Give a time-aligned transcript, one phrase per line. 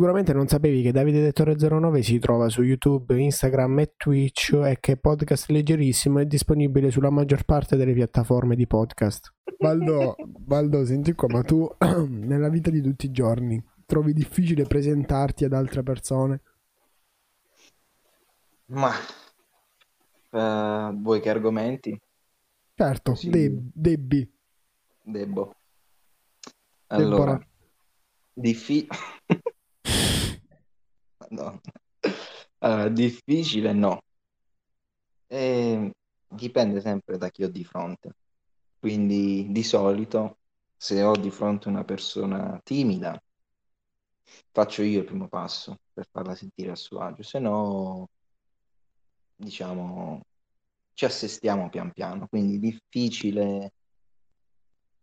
[0.00, 4.78] Sicuramente non sapevi che Davide Dettore 09 si trova su YouTube, Instagram e Twitch e
[4.80, 9.34] che è podcast leggerissimo è disponibile sulla maggior parte delle piattaforme di podcast.
[9.58, 11.68] Baldo, Baldo senti qua, ma tu
[12.08, 16.40] nella vita di tutti i giorni trovi difficile presentarti ad altre persone?
[18.68, 18.92] Ma
[20.30, 22.00] uh, vuoi che argomenti?
[22.74, 23.28] Certo, sì.
[23.28, 24.32] Deb- Debbi.
[25.02, 25.54] Debbo.
[26.86, 27.46] Allora, Deborah.
[28.32, 28.88] diffi-
[31.30, 31.60] no.
[32.58, 34.02] Uh, difficile no.
[35.26, 35.92] E
[36.28, 38.14] dipende sempre da chi ho di fronte.
[38.78, 40.38] Quindi di solito
[40.76, 43.22] se ho di fronte una persona timida,
[44.50, 48.08] faccio io il primo passo per farla sentire a suo agio, se no
[49.36, 50.22] diciamo
[50.94, 53.72] ci assestiamo pian piano, quindi difficile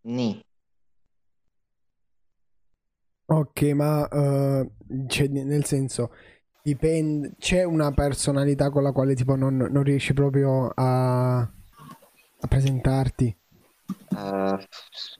[0.02, 0.44] ni.
[3.30, 4.72] Ok, ma uh,
[5.08, 6.12] cioè, nel senso,
[6.62, 13.35] dipende, c'è una personalità con la quale tipo non, non riesci proprio a, a presentarti?
[14.12, 14.57] Uh,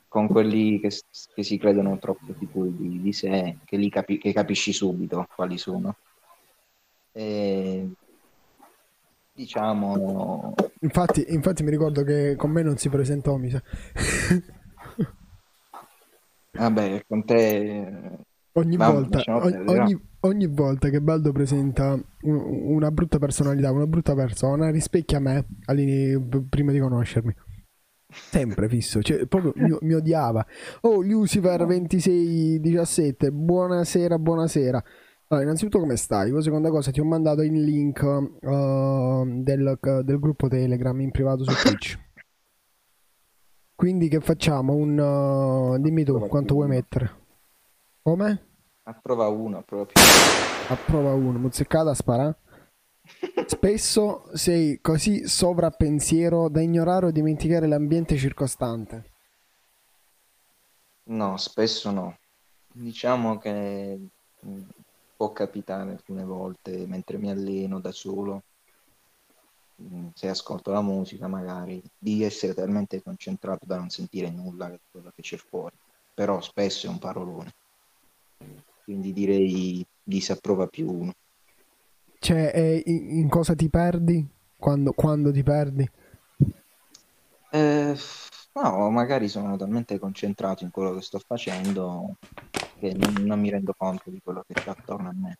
[0.08, 0.90] con quelli che,
[1.36, 5.58] che, si credono troppo sicuri di, di sé, che, li capi- che capisci subito quali
[5.58, 5.98] sono.
[7.12, 7.89] E,
[9.34, 10.56] diciamo...
[10.80, 13.62] Infatti, infatti mi ricordo che con me non si presentò, mi sa.
[16.58, 18.26] Vabbè, con te...
[18.54, 24.16] Ogni, Va, volta, ogni, ogni, ogni, volta che Baldo presenta una brutta personalità, una brutta
[24.16, 25.46] persona, rispecchia me
[26.50, 27.36] prima di conoscermi.
[28.10, 30.44] Sempre fisso, cioè, proprio mi, mi odiava.
[30.82, 34.84] Oh, Lucifer 2617, buonasera, buonasera.
[35.28, 36.32] Allora, innanzitutto come stai?
[36.32, 41.44] Poi seconda cosa, ti ho mandato il link uh, del, del, gruppo Telegram in privato
[41.44, 42.00] su Twitch.
[43.78, 44.73] Quindi che facciamo?
[44.73, 47.16] Un, uh, dimmi tu quanto vuoi mettere.
[48.02, 48.45] Come?
[48.81, 50.03] Approva uno proprio.
[50.67, 52.36] Approva uno, muzziccata spara.
[53.45, 59.11] Spesso sei così sovrappensiero da ignorare o dimenticare l'ambiente circostante.
[61.04, 62.17] No, spesso no.
[62.73, 63.99] Diciamo che
[65.16, 68.47] può capitare alcune volte mentre mi alleno da solo, mm,
[70.14, 75.11] se ascolto la musica magari, di essere talmente concentrato da non sentire nulla di quello
[75.15, 75.76] che c'è fuori,
[76.14, 77.54] però spesso è un parolone,
[78.83, 81.14] quindi direi disapprova più uno.
[82.20, 84.27] Cioè, in cosa ti perdi?
[84.55, 85.87] Quando, quando ti perdi?
[87.52, 87.95] Eh,
[88.54, 92.17] no, magari sono talmente concentrato in quello che sto facendo
[92.80, 95.37] che non, non mi rendo conto di quello che c'è attorno a me.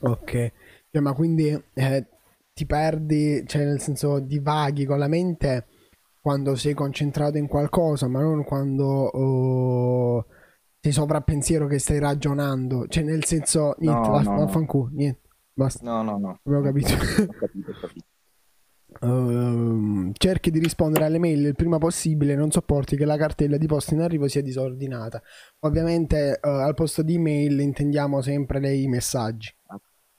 [0.00, 0.52] Ok,
[0.94, 2.06] cioè, ma quindi eh,
[2.52, 5.66] ti perdi, cioè nel senso divaghi con la mente
[6.20, 10.26] quando sei concentrato in qualcosa, ma non quando oh,
[10.80, 15.22] sei sovrappensiero che stai ragionando, cioè nel senso, niente, no, no, vaffanculo, niente,
[15.52, 15.84] basta.
[15.84, 16.38] No, no, no.
[16.44, 16.92] Abbiamo capito.
[16.92, 18.06] Ho capito, ho capito.
[19.00, 23.66] Uh, cerchi di rispondere alle mail il prima possibile, non sopporti che la cartella di
[23.66, 25.20] posta in arrivo sia disordinata.
[25.66, 29.52] Ovviamente uh, al posto di mail intendiamo sempre dei messaggi.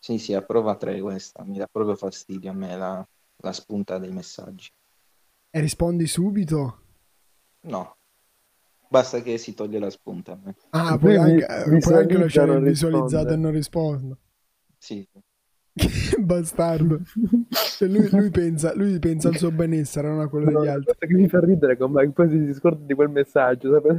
[0.05, 3.03] Sì, sì, a prova 3 questa, mi dà proprio fastidio a me la,
[3.37, 4.69] la spunta dei messaggi.
[5.49, 6.81] E rispondi subito?
[7.61, 7.97] No,
[8.87, 10.39] basta che si toglie la spunta.
[10.69, 11.47] Ah, puoi anche,
[11.79, 14.19] puoi anche lasciare visualizzato e non rispondo.
[14.77, 15.09] Sì.
[16.19, 17.01] Bastardo.
[17.49, 20.95] Cioè lui, lui, pensa, lui, pensa, al suo benessere, non a quello no, degli altri.
[20.97, 23.81] che mi fa ridere con me, poi si scorda di quel messaggio.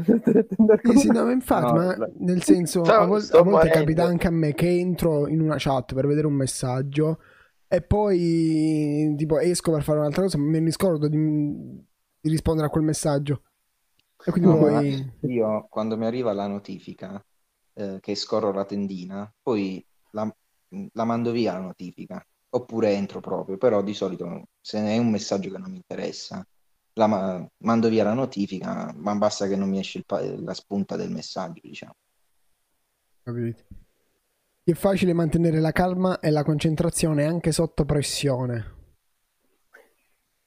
[0.82, 4.26] Sì, sì, no, infatti, no, ma nel senso, Ciao, a, vol- a volte capita anche
[4.26, 7.20] a me che entro in una chat per vedere un messaggio
[7.68, 12.70] e poi tipo esco per fare un'altra cosa, ma mi riscordo di, di rispondere a
[12.70, 13.42] quel messaggio.
[14.24, 15.12] E quindi no, poi...
[15.22, 17.22] Io quando mi arriva la notifica
[17.74, 20.34] eh, che scorro la tendina, poi la
[20.92, 25.50] la mando via la notifica oppure entro proprio, però di solito se è un messaggio
[25.50, 26.46] che non mi interessa,
[26.94, 30.96] la ma- mando via la notifica, ma basta che non mi esce pa- la spunta
[30.96, 31.94] del messaggio, diciamo.
[33.22, 33.64] Capito.
[34.62, 38.74] È facile mantenere la calma e la concentrazione anche sotto pressione.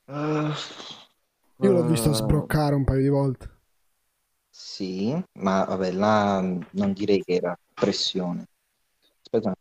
[0.07, 0.51] Uh,
[1.61, 3.57] Io l'ho visto uh, sbroccare un paio di volte.
[4.49, 8.47] Sì, ma vabbè, là non direi che era pressione.
[9.21, 9.53] Aspetta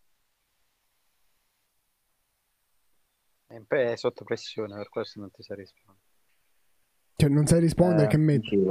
[3.67, 5.99] È sotto pressione, per questo non ti sai rispondere.
[7.17, 8.65] Cioè, non sai rispondere, eh, che metti?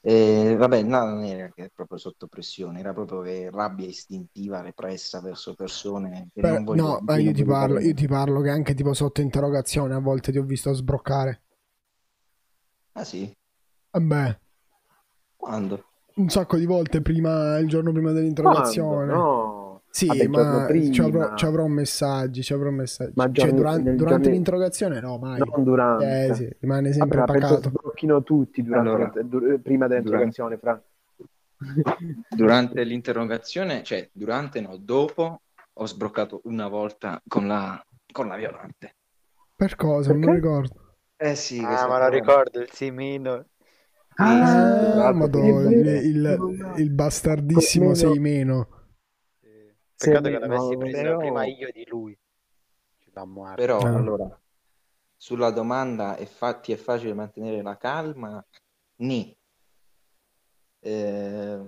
[0.00, 5.22] Eh, vabbè, no, non era che proprio sotto pressione, era proprio che rabbia istintiva repressa
[5.22, 8.74] verso persone che Beh, non voglio, No, io ti, parlo, io ti parlo che anche
[8.74, 11.42] tipo sotto interrogazione a volte ti ho visto sbroccare.
[12.92, 13.34] Ah sì?
[13.90, 14.38] Vabbè.
[15.36, 15.84] Quando?
[16.14, 19.12] un sacco di volte prima, il giorno prima dell'interrogazione.
[19.12, 19.14] Quando?
[19.14, 19.63] No.
[19.94, 23.12] Sì, Vabbè, ma ci avrò, ci avrò messaggi, ci avrò messaggi.
[23.14, 25.38] Ma Cioè, giorni- duran- nel durante giorni- l'interrogazione no, mai.
[25.38, 26.24] Non durante.
[26.26, 27.68] Eh, sì, rimane sempre Vabbè, ma penso pacato.
[27.78, 30.82] sblocchino tutti durante, Allora, dur- prima dell'interrogazione, fra.
[32.28, 35.42] Durante l'interrogazione, cioè durante no, dopo
[35.72, 37.80] ho sbroccato una volta con la,
[38.10, 38.96] con la violante.
[39.54, 40.10] Per cosa?
[40.10, 40.34] Non Perché?
[40.34, 40.74] ricordo.
[41.16, 43.44] Eh sì, Ah, me lo ricordo, il simino.
[44.16, 48.68] Ah, Ah, madonna, il, il- il bastardissimo Meno- sei meno.
[50.10, 52.18] Peccato che l'avessi preso però- prima io di lui.
[53.54, 53.94] Però Ah.
[53.94, 54.40] allora,
[55.16, 58.44] sulla domanda è fa- ti è facile mantenere la calma?
[58.96, 59.36] Ni.
[60.80, 61.60] Eh,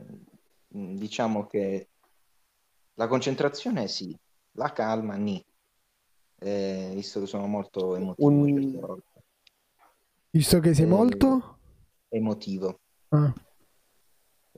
[0.69, 1.89] diciamo che
[2.95, 4.17] la concentrazione sì,
[4.53, 5.43] la calma ni.
[6.39, 9.03] Eh, visto che sono molto emotivo Un-.
[10.31, 11.59] Visto che sei Eh, molto...
[12.09, 12.81] Emotivo.
[13.09, 13.33] Ah,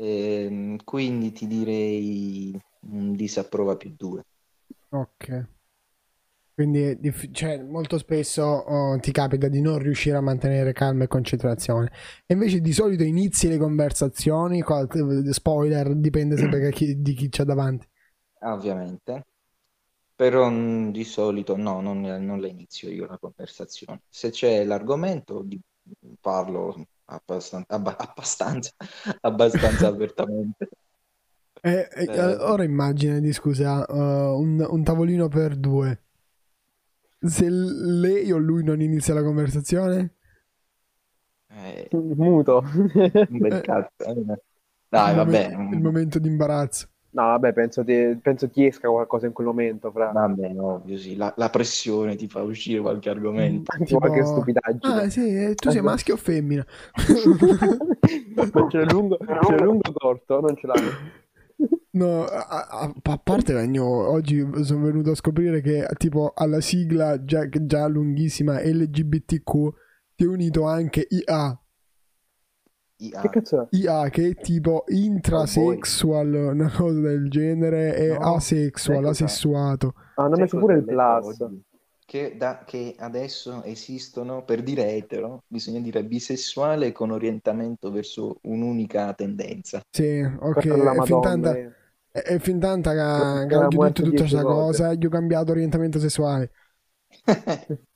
[0.00, 2.56] Ehm, quindi ti direi
[3.14, 4.25] disapprova più due.
[4.90, 5.25] ok.
[6.55, 6.99] Quindi
[7.32, 11.90] cioè, molto spesso oh, ti capita di non riuscire a mantenere calma e concentrazione.
[12.26, 14.62] E invece di solito inizi le conversazioni,
[15.31, 17.87] spoiler, dipende sempre da chi- di chi c'è davanti.
[18.40, 19.25] Ah, Ovviamente.
[20.14, 24.02] Però mm, di solito no, non, non la inizio io la conversazione.
[24.08, 25.46] Se c'è l'argomento,
[26.20, 28.73] parlo abbastanza, abba- abbastanza,
[29.23, 30.70] abbastanza apertamente.
[31.62, 32.34] Eh, eh, Eh.
[32.37, 36.02] ora immaginati, scusa, uh, un, un tavolino per due.
[37.20, 40.12] Se lei o lui non inizia la conversazione,
[41.50, 42.62] Eh, Muto.
[42.62, 44.05] un bel cazzo.
[44.06, 44.43] eh.
[44.88, 45.50] Dai, il, vabbè.
[45.56, 46.88] momen- il momento di imbarazzo.
[47.10, 50.12] No, vabbè, penso ti, penso ti esca qualcosa in quel momento, fra.
[50.12, 51.16] Vabbè, no, ovvio, sì.
[51.16, 53.72] La, la pressione ti fa uscire qualche argomento.
[53.84, 55.02] Tipo, qualche stupidaggine.
[55.02, 56.64] Ah, sì, eh, tu sei maschio o femmina?
[58.70, 60.40] L'è lungo, ce l'è lungo corto?
[60.40, 60.82] Non ce l'hai.
[61.98, 66.60] No, a, a- a parte che io oggi sono venuto a scoprire che tipo alla
[66.60, 69.72] sigla già, già lunghissima LGBTQ
[70.14, 71.58] ti è unito anche IA.
[73.00, 73.20] IA.
[73.20, 73.68] Che cazzo è?
[73.70, 79.94] IA che è tipo intrasexual, una cosa del genere, e No, asexual, asessuato.
[80.14, 81.44] Ah, hanno messo pure il plus.
[82.04, 89.12] Che, da- che adesso esistono, per dire etero, bisogna dire bisessuale con orientamento verso un'unica
[89.14, 89.82] tendenza.
[89.90, 91.58] Sì, ok, fin tanta,
[92.23, 92.99] è, è fin tanta che,
[93.55, 96.50] era detto tutta questa cosa e gli ho cambiato orientamento sessuale.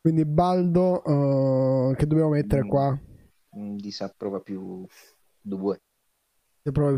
[0.00, 2.98] Quindi Baldo, eh, che dobbiamo mettere qua?
[3.56, 4.86] Mm, Disapprova più
[5.40, 5.80] due.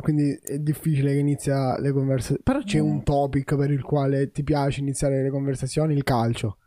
[0.01, 2.43] Quindi è difficile che inizia le conversazioni.
[2.43, 2.87] Però c'è Mm.
[2.87, 6.59] un topic per il quale ti piace iniziare le conversazioni, il calcio.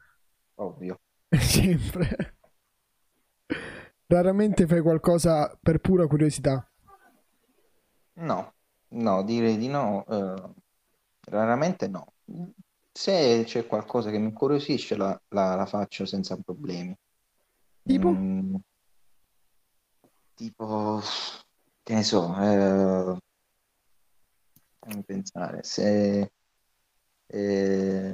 [0.55, 0.99] Ovvio.
[1.29, 2.37] Sempre.
[4.07, 6.65] Raramente fai qualcosa per pura curiosità.
[8.15, 8.52] No,
[8.93, 10.05] no, direi di no.
[10.07, 10.53] eh,
[11.29, 12.13] raramente no.
[12.91, 16.95] Se c'è qualcosa che mi incuriosisce, la, la- la faccio senza problemi.
[17.85, 18.09] Tipo?
[18.11, 18.55] Mm,
[20.35, 21.01] tipo,
[21.83, 23.17] che ne so, eh,
[24.79, 26.31] fammi pensare, se,
[27.27, 28.13] eh,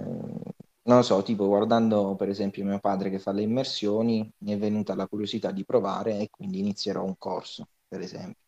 [0.83, 4.57] non lo so, tipo guardando per esempio mio padre che fa le immersioni, mi è
[4.57, 8.41] venuta la curiosità di provare e quindi inizierò un corso, per esempio.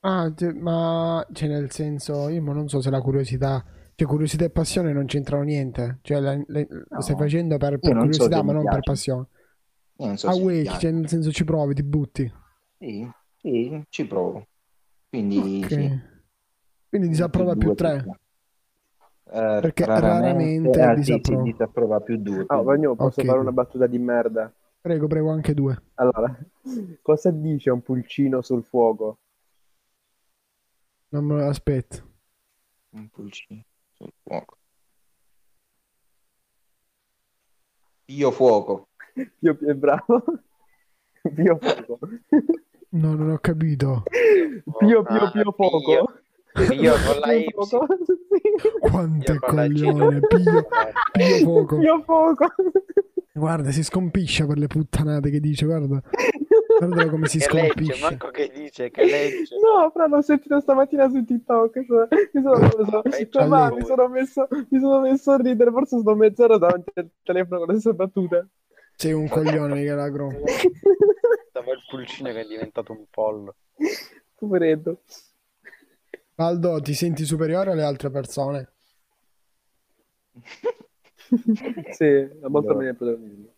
[0.00, 3.64] Ah, ma cioè nel senso, io ma non so se la curiosità,
[3.96, 5.98] cioè curiosità e passione non c'entrano niente.
[6.02, 7.16] Cioè la- le- lo stai No.
[7.16, 8.82] facendo per, per Io non so curiosità, se ma mi non per piace.
[8.82, 9.26] passione.
[9.98, 10.80] Io non so Ah, se mi wait, piace.
[10.80, 12.32] cioè nel senso ci provi, ti butti.
[12.78, 14.46] Sì, sì, ci provo.
[15.08, 15.70] Quindi Ok.
[15.70, 15.88] sì,
[16.88, 17.98] Quindi disapprova più due, 3.
[18.02, 18.18] tre.
[19.30, 21.40] Eh, Perché raramente ah, sì, sì, disapprova.
[21.40, 22.44] disapprova più due.
[22.48, 23.24] Ah, più Vagno, posso Ok.
[23.24, 24.52] fare una battuta di merda?
[24.82, 25.80] Prego, prego, anche due.
[25.96, 26.34] Allora,
[27.02, 29.18] cosa dice un pulcino sul fuoco?
[31.10, 32.06] Non me lo aspetto.
[32.90, 34.56] un pulcino sul fuoco.
[38.06, 38.88] Io fuoco.
[39.38, 40.22] Pio, è bravo.
[41.34, 41.98] Pio fuoco.
[42.90, 44.02] No, non ho capito.
[44.78, 45.80] Pio, pio, pio fuoco.
[45.80, 46.94] Pio.
[46.94, 47.50] Con la Y.
[47.52, 49.38] Con la G.
[49.38, 50.20] coglione.
[50.20, 50.66] Pio,
[51.12, 51.78] pio fuoco.
[51.78, 52.46] Pio fuoco.
[53.32, 56.02] Guarda, si scompiscia per le puttanate che dice, guarda.
[56.76, 58.00] Guardalo come si scompisce.
[58.02, 59.56] manco che dice, che legge.
[59.56, 61.76] No, però l'ho sentito stamattina su TikTok.
[61.76, 62.08] mi sono,
[62.60, 63.76] mi sono, Fai cioè, ma, tu.
[63.76, 65.70] mi sono messo, mi sono messo a ridere.
[65.70, 68.48] Forse sto mezz'ora davanti al telefono con le stesse battute.
[68.96, 70.28] Sei un coglione, Milagro.
[71.48, 73.54] Stava il pulcino che è diventato un pollo.
[74.34, 75.00] Poveretto.
[76.36, 78.72] Aldo, ti senti superiore alle altre persone?
[81.90, 82.78] Sì, ha molto No.
[82.78, 83.52] bene il protagonismo.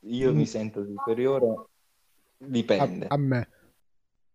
[0.00, 1.46] Io mi sento superiore.
[2.40, 3.06] A, Dipende.
[3.08, 3.48] a me.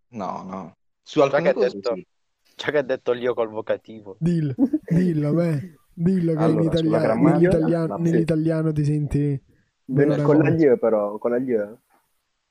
[0.10, 0.78] No, no.
[1.02, 2.08] Su alcune che cose detto- sì.
[2.56, 4.16] Già che ha detto l'io col vocativo.
[4.20, 4.54] Dillo,
[4.86, 5.76] dillo, beh.
[5.94, 9.42] Dillo che Allora, in italiano, nell'italiano, nell'italiano ti senti
[9.86, 11.52] bene con la gli però, con la gli.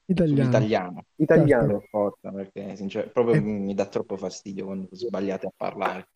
[0.06, 0.40] Italiano.
[0.42, 1.04] Sull'italiano.
[1.16, 1.80] Italiano.
[1.88, 3.40] Forza, perché sincer- proprio Eh.
[3.40, 6.08] mi dà troppo fastidio quando sbagliate a parlare.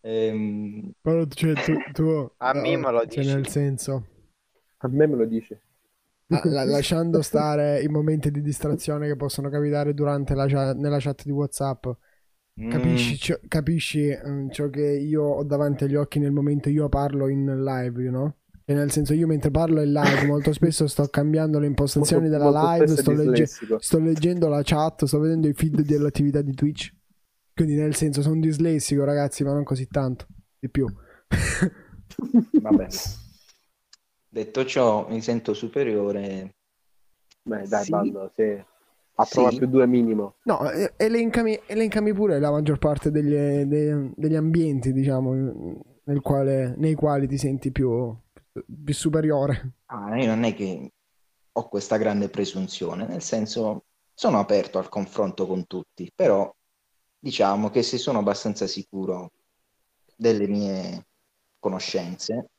[0.00, 3.34] Ehm, Però cioè, tu, tu- A me me lo cioè, dici.
[3.34, 4.06] nel senso,
[4.78, 5.62] A me me lo dice.
[6.28, 10.98] La- la- lasciando stare i momenti di distrazione che possono capitare durante la chat- nella
[10.98, 11.86] chat di WhatsApp,
[12.68, 16.88] capisci, mm, ciò, capisci mm, ciò che io ho davanti agli occhi nel momento io
[16.88, 18.34] parlo in live, you know?
[18.64, 22.36] Cioè, nel senso, io mentre parlo in live molto spesso sto cambiando le impostazioni Molto-
[22.44, 23.46] della molto live, sto, legge-
[23.78, 26.92] sto leggendo la chat, sto vedendo i feed dell'attività di Twitch.
[27.54, 30.26] Quindi, nel senso, sono dislessico, ragazzi, ma non così tanto.
[30.58, 30.86] Di più.
[32.60, 32.86] vabbè.
[34.30, 36.54] Detto ciò, mi sento superiore.
[37.42, 37.90] Beh, dai, Sì.
[37.90, 38.42] ballo, sì.
[39.20, 39.56] A prova Sì.
[39.58, 40.34] più due minimo.
[40.42, 40.60] No,
[40.96, 45.32] elencami, elencami pure la maggior parte degli, de- degli ambienti, diciamo,
[46.04, 48.14] nel quale- nei quali ti senti più,
[48.52, 49.72] più superiore.
[49.86, 50.92] Ah, io non è che
[51.52, 56.54] ho questa grande presunzione, nel senso sono aperto al confronto con tutti, però
[57.18, 59.32] diciamo che se sono abbastanza sicuro
[60.16, 61.06] delle mie
[61.58, 62.50] conoscenze,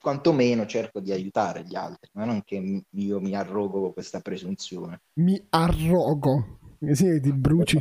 [0.00, 5.02] quantomeno cerco di aiutare gli altri, ma non che io mi arrogo questa presunzione.
[5.14, 6.58] Mi arrogo.
[6.92, 7.78] Sì, ti bruci.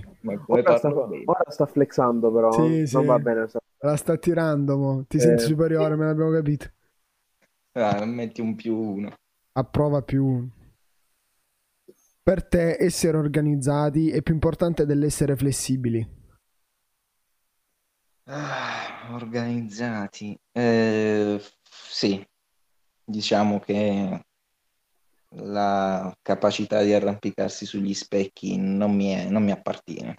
[0.47, 2.51] Ora sta, ora sta flexando, però.
[2.51, 2.95] Sì, sì.
[2.95, 3.47] Non va bene.
[3.47, 5.05] sta- La sta tirando, mo.
[5.07, 5.21] Ti Eh.
[5.21, 6.69] senti superiore, me l'abbiamo capito.
[7.73, 9.13] Ah, metti un più uno.
[9.53, 10.49] A prova più uno.
[12.21, 16.17] Per te essere organizzati è più importante dell'essere flessibili.
[18.25, 20.37] Ah, organizzati.
[20.51, 21.41] Eh,
[21.89, 22.23] sì,
[23.03, 24.21] diciamo che
[25.35, 30.15] la capacità di arrampicarsi sugli specchi non mi, è- non mi appartiene.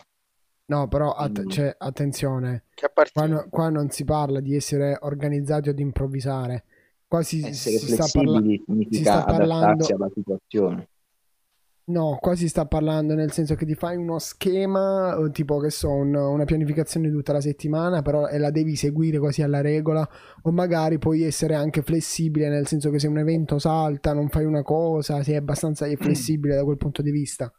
[0.66, 5.68] No, però att- cioè, attenzione, Che qua, no- qua non si parla di essere organizzati
[5.68, 6.64] o di improvvisare.
[7.08, 10.88] Qua si, si sta parla- si significa sta parlando- alla situazione.
[11.90, 15.70] No, qua si sta parlando nel senso che ti fai uno schema, eh, tipo che
[15.70, 19.60] so, un- una pianificazione di tutta la settimana, però e la devi seguire quasi alla
[19.60, 20.08] regola,
[20.42, 24.44] o magari puoi essere anche flessibile, nel senso che se un evento salta, non fai
[24.44, 27.52] una cosa, sei abbastanza flessibile da quel punto di vista.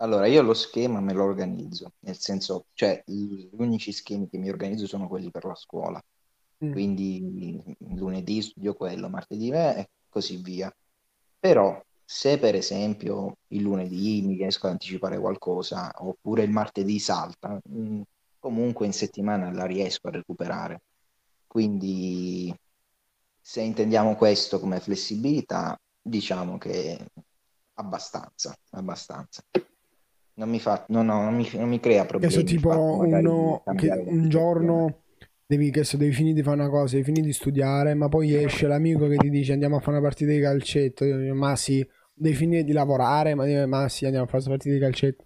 [0.00, 4.48] Allora, io lo schema me lo organizzo, nel senso, cioè, gli unici schemi che mi
[4.48, 6.00] organizzo sono quelli per la scuola.
[6.64, 6.72] Mm.
[6.72, 7.62] Quindi
[7.96, 10.72] lunedì studio quello, martedì me e così via.
[11.38, 11.80] Però
[12.10, 18.00] se per esempio il lunedì mi riesco ad anticipare qualcosa, oppure il martedì salta, mm,
[18.38, 20.80] comunque in settimana la riesco a recuperare.
[21.46, 22.54] Quindi
[23.38, 26.98] se intendiamo questo come flessibilità, diciamo che
[27.74, 29.42] abbastanza, abbastanza.
[30.32, 33.62] Non mi fa, no, no, non mi, non mi crea problemi so, il tipo uno,
[33.76, 35.02] che un giorno
[35.44, 38.66] devi, che devi finire di fare una cosa, devi finire di studiare, ma poi esce
[38.66, 41.86] l'amico che ti dice andiamo a fare una partita di calcetto, ma sì,
[42.18, 45.24] devi finire di lavorare, ma, ma sì, andiamo a fare questa partita di calcetto.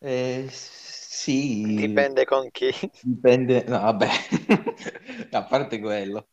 [0.00, 2.70] Eh, sì, Dipende con chi.
[3.00, 4.08] dipende, no, vabbè,
[5.32, 6.28] a parte quello,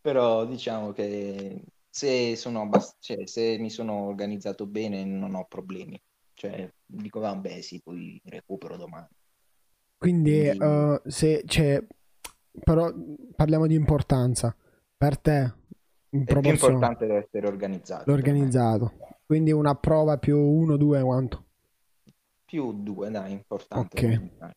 [0.00, 6.00] però diciamo che se sono abbast- cioè, se mi sono organizzato bene non ho problemi,
[6.34, 9.08] cioè dico vabbè sì, poi recupero domani.
[9.98, 11.82] Quindi, Quindi- eh, se c'è,
[12.62, 12.92] però
[13.34, 14.54] parliamo di importanza.
[14.96, 15.54] Per te,
[16.24, 18.10] È più importante essere organizzato.
[18.10, 18.92] l'organizzato.
[19.26, 21.44] Quindi una prova più uno, due, quanto?
[22.44, 24.30] Più due, dai, importante.
[24.38, 24.54] Ok.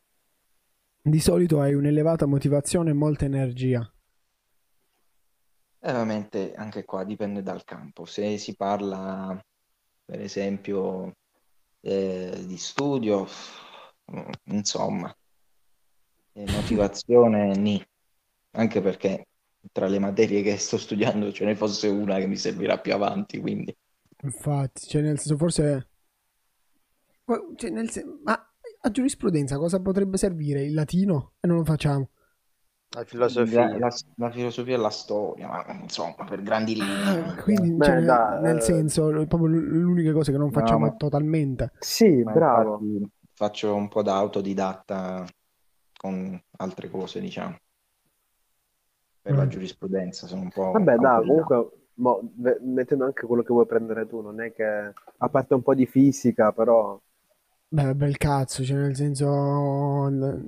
[1.01, 3.91] Di solito hai un'elevata motivazione e molta energia.
[5.81, 8.05] Eh, Ovviamente anche qua dipende dal campo.
[8.05, 9.41] Se si parla,
[10.05, 11.15] per esempio,
[11.81, 13.25] eh, di studio,
[14.11, 15.15] mm, insomma,
[16.33, 17.83] eh, motivazione nì,
[18.51, 19.28] anche perché
[19.71, 23.39] tra le materie che sto studiando ce ne fosse una che mi servirà più avanti,
[23.39, 23.75] quindi
[24.23, 25.89] Infatti, cioè nel senso, forse...
[27.25, 28.33] Ma- cioè, nel sen- ma
[28.81, 30.63] a giurisprudenza cosa potrebbe servire?
[30.63, 31.33] Il latino?
[31.39, 32.09] E non lo facciamo.
[32.95, 33.67] La filosofia.
[33.67, 37.23] la, la- la filosofia e la storia, ma insomma, per grandi linee.
[37.25, 38.61] Ah, quindi, Beh, cioè, nel, dai, nel eh.
[38.61, 41.71] senso, proprio l- l'unica cosa che non facciamo ma- totalmente.
[41.77, 42.85] Sì, Ma bravo.
[43.33, 45.25] faccio un po' da autodidatta
[45.97, 47.57] con altre cose, diciamo.
[49.29, 49.49] Per la Mm.
[49.49, 54.07] giurisprudenza sono un po' Vabbè, dai, comunque, mo, ve- mettendo anche quello che vuoi prendere
[54.07, 54.63] tu, non è che,
[55.17, 56.99] a parte un po' di fisica, però...
[57.71, 59.27] Beh, bel cazzo, cioè nel senso,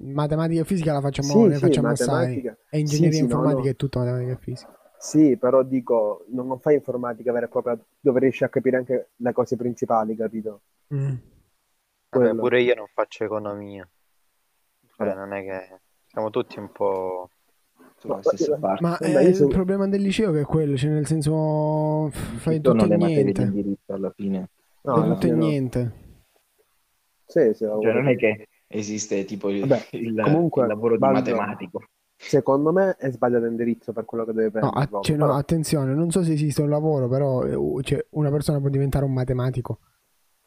[0.01, 2.33] matematica e fisica la facciamo, Sì, sì, facciamo assai.
[2.33, 2.57] matematica.
[2.71, 3.71] E ingegneria Sì, sì, no, informatica no.
[3.73, 4.79] è tutto matematica e fisica.
[4.97, 9.09] Sì, però dico, non, non fai informatica vera e propria, dove riesci a capire anche
[9.15, 10.61] le cose principali, capito?
[10.93, 11.15] Mm.
[12.09, 13.87] Vabbè, pure io non faccio economia.
[14.97, 15.15] Cioè, Vabbè.
[15.15, 17.29] non è che siamo tutti un po'.
[18.01, 18.83] Sulla Ma- stessa parte.
[18.83, 22.93] Ma il so- problema del liceo che è quello, cioè nel senso fai sono tutto
[22.93, 23.41] e materie di niente.
[23.43, 24.49] indirizzo alla fine.
[24.81, 25.35] No, Fai alla tutto e no.
[25.37, 25.91] niente.
[27.27, 30.99] Sì, sì, Cioè, non è che esiste tipo il, Vabbè, il- comunque, il lavoro di
[31.01, 31.83] matematico.
[32.17, 34.83] Secondo me è sbagliato l'indirizzo per quello che deve No, prendere.
[34.83, 38.29] a- proprio, cioè, no, attenzione, non so se esiste un lavoro, però eh, cioè, una
[38.31, 39.79] persona può diventare un matematico.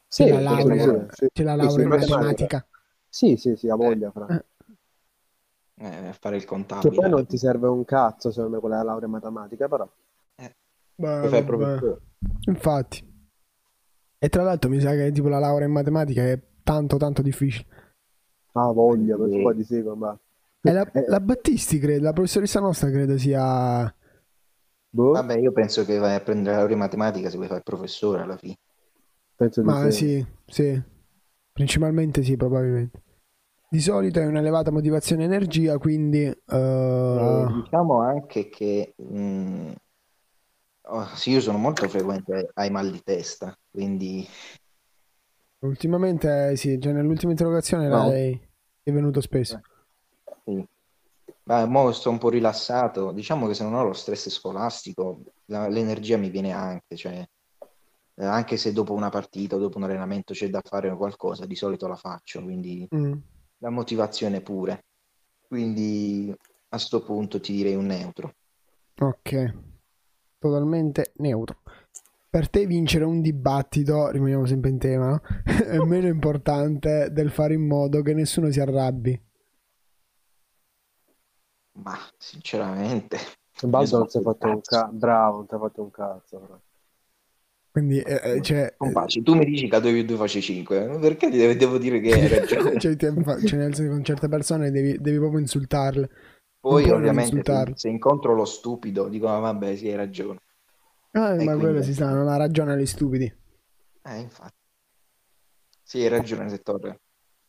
[0.06, 1.26] Sì, la sì, laurea, sì.
[1.32, 2.16] C'è la laurea sì, in matematica.
[2.16, 2.66] matematica.
[3.08, 4.12] Sì, sì, sì, ha voglia.
[4.28, 4.44] Eh.
[5.84, 6.94] Eh, fare il Che contabile.
[6.94, 9.86] poi non ti serve un cazzo, secondo me, quella laurea in matematica, però.
[10.96, 12.00] Beh, Poi fai professore.
[12.46, 13.12] Infatti.
[14.18, 17.66] E tra l'altro mi sa che tipo la laurea in matematica è tanto tanto difficile.
[18.52, 19.42] Ha voglia, per Sì.
[19.42, 20.14] poi di com'è.
[20.62, 23.94] E la, Eh, la Battisti, credo, la professoressa nostra credo sia...
[24.90, 27.58] boh, Vabbè, io penso che vai a prendere la laurea in matematica se vuoi fare
[27.58, 28.56] il professore alla fine.
[29.36, 30.82] penso di Ma sì, sì.
[31.52, 33.02] Principalmente sì, probabilmente.
[33.74, 36.22] Di solito è un'elevata motivazione e energia, quindi...
[36.26, 39.72] Eh, diciamo anche che mh,
[40.82, 44.24] oh, sì, io sono molto frequente ai mal di testa, quindi
[45.64, 48.08] ultimamente sì, cioè nell'ultima interrogazione No.
[48.10, 48.40] lei
[48.80, 49.60] è venuto spesso.
[50.44, 50.64] sì.
[51.42, 53.10] Ma mo sto un po' rilassato.
[53.10, 57.28] Diciamo che se non ho lo stress scolastico, la- l'energia mi viene anche, cioè,
[58.14, 61.56] eh, anche se dopo una partita o dopo un allenamento c'è da fare qualcosa, di
[61.56, 63.14] solito la faccio, quindi Mm.
[63.64, 64.84] La motivazione pure.
[65.46, 66.32] Quindi
[66.68, 68.34] a sto punto ti direi un neutro.
[69.00, 69.54] Ok,
[70.38, 71.62] totalmente neutro.
[72.28, 77.66] Per te vincere un dibattito, rimaniamo sempre in tema, è meno importante del fare in
[77.66, 79.20] modo che nessuno si arrabbi.
[81.74, 83.18] Ma sinceramente,
[83.62, 84.92] Baldo non si è Io fatto un cazzo.
[84.92, 86.38] Bravo, non si è fatto un cazzo.
[86.38, 86.60] però.
[87.74, 90.96] Quindi, eh, eh, cioè, compagni, tu mi dici che a 2 più 2 face 5,
[91.00, 92.78] perché ti devo, devo dire che hai ragione?
[92.78, 96.08] cioè, cioè, nel senso, con certe persone devi, devi proprio insultarle.
[96.60, 100.38] Poi ovviamente se, se incontro lo stupido dico ah, vabbè sì hai ragione.
[101.10, 103.24] Ah, ma quello quindi- si sa, non ha ragione agli stupidi.
[104.04, 104.54] Eh infatti.
[105.82, 107.00] Sì hai ragione Settore.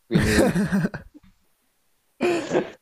[0.07, 0.25] Quindi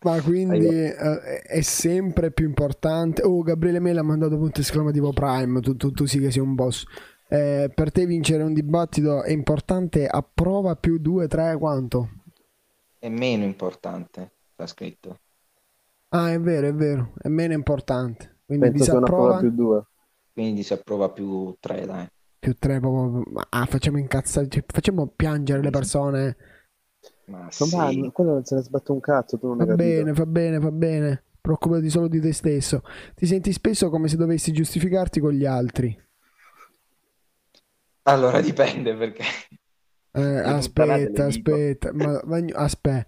[0.00, 3.22] Ma quindi eh, è sempre più importante.
[3.22, 5.60] Oh, Gabriele Mela ha mandato punto esclamativo Prime.
[5.60, 6.84] Tu, tu, tu sì che sei un boss.
[7.28, 12.08] Eh, per te vincere un dibattito è importante a prova più 2, 3, quanto?
[13.00, 15.18] è meno importante, sta scritto.
[16.10, 18.40] Ah, è vero, è vero, è meno importante.
[18.44, 19.86] Quindi Penso disapprova più due.
[20.32, 22.06] Quindi si approva più 3 dai.
[22.38, 23.22] più 3 proprio.
[23.32, 26.36] ma- Ah, facciamo incazzare, cioè, facciamo piangere le persone.
[27.28, 28.10] Ma sì.
[28.12, 29.84] quello non se ne sbatte un cazzo, tu non Va hai capito.
[29.84, 31.22] bene, va bene, va bene.
[31.40, 32.82] Preoccupati solo di te stesso.
[33.14, 35.96] Ti senti spesso come se dovessi giustificarti con gli altri.
[38.02, 39.22] Allora dipende perché
[40.12, 43.06] Eh, aspetta, aspetta, ma, ma- aspetta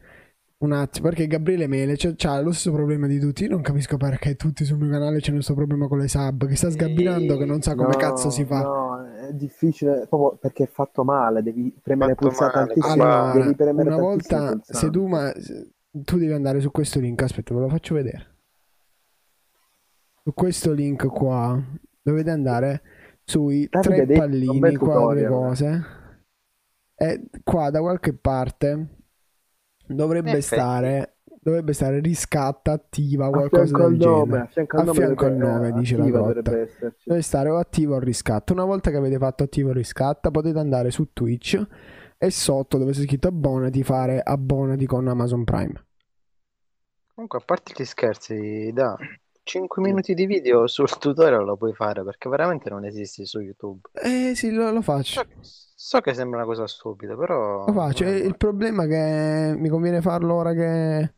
[0.58, 3.44] un attimo, perché Gabriele Mele c'ha, c'ha lo stesso problema di tutti.
[3.44, 6.56] Io non capisco perché tutti sul mio canale c'è questo problema con le sub, che
[6.56, 8.60] sta sgabbinando, che non sa come No, cazzo si fa.
[8.62, 8.89] No,
[9.30, 12.92] è difficile proprio perché è fatto male, devi premere pulsante altissimo.
[12.92, 17.22] Allora, devi premere una volta, se tu, ma, se- tu devi andare su questo link,
[17.22, 18.26] aspetta, ve lo faccio vedere.
[20.22, 21.60] Su questo link qua,
[22.02, 22.82] dovete andare
[23.24, 25.82] sui Davide, tre pallini, quadre cose.
[26.94, 28.88] E qua da qualche parte
[29.86, 30.60] dovrebbe In effetti.
[30.60, 34.40] stare, dovrebbe stare riscatta attiva, qualcosa del nome, genere.
[34.42, 36.50] a fianco al nome, fianco al dovrebbe- nome, dice la grotta.
[37.04, 38.52] Deve stare o attivo o riscatto.
[38.52, 41.66] Una volta che avete fatto attivo o riscatta, potete andare su Twitch
[42.18, 45.86] e sotto dove c'è scritto abbonati, fare abbonati con Amazon Prime.
[47.14, 48.96] Comunque, a parte gli scherzi, da
[49.42, 53.80] 5 minuti di video sul tutorial lo puoi fare perché veramente non esiste su YouTube.
[53.92, 55.24] Eh sì, lo, lo faccio.
[55.40, 57.64] So, so che sembra una cosa stupida, però...
[57.66, 58.04] Lo faccio.
[58.04, 61.14] non è E il problema è che mi conviene farlo ora che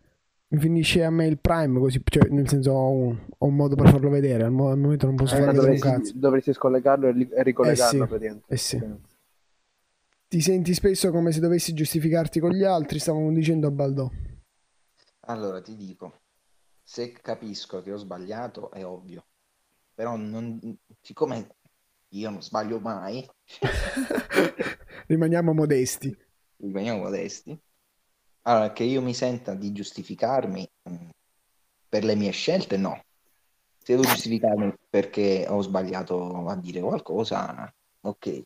[0.53, 3.75] mi finisce a me il Prime, così, cioè, nel senso ho un, ho un modo
[3.75, 4.45] per farlo vedere.
[4.45, 6.15] Al, mo- al momento non posso Eh, fare vedere un dovresti, cazzo.
[6.15, 8.47] dovresti scollegarlo e, li- e ricollegarlo Eh sì, praticamente.
[8.47, 8.83] eh sì.
[10.29, 14.11] Ti senti spesso come se dovessi giustificarti con gli altri, stavamo dicendo a Baldò.
[15.27, 16.21] Allora ti dico,
[16.83, 19.27] se capisco che ho sbagliato è ovvio,
[19.95, 20.61] però non,
[21.01, 21.57] siccome
[22.11, 23.29] io non sbaglio mai,
[25.09, 26.17] Rimaniamo modesti.
[26.59, 27.61] rimaniamo modesti,
[28.43, 31.09] allora che io mi senta di giustificarmi mh,
[31.89, 33.03] per le mie scelte, no.
[33.79, 38.43] Se devo giustificarmi perché ho sbagliato a dire qualcosa, ok.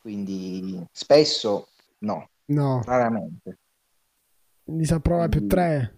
[0.00, 3.58] Quindi spesso no, No, raramente.
[4.64, 5.97] disapprova più 3.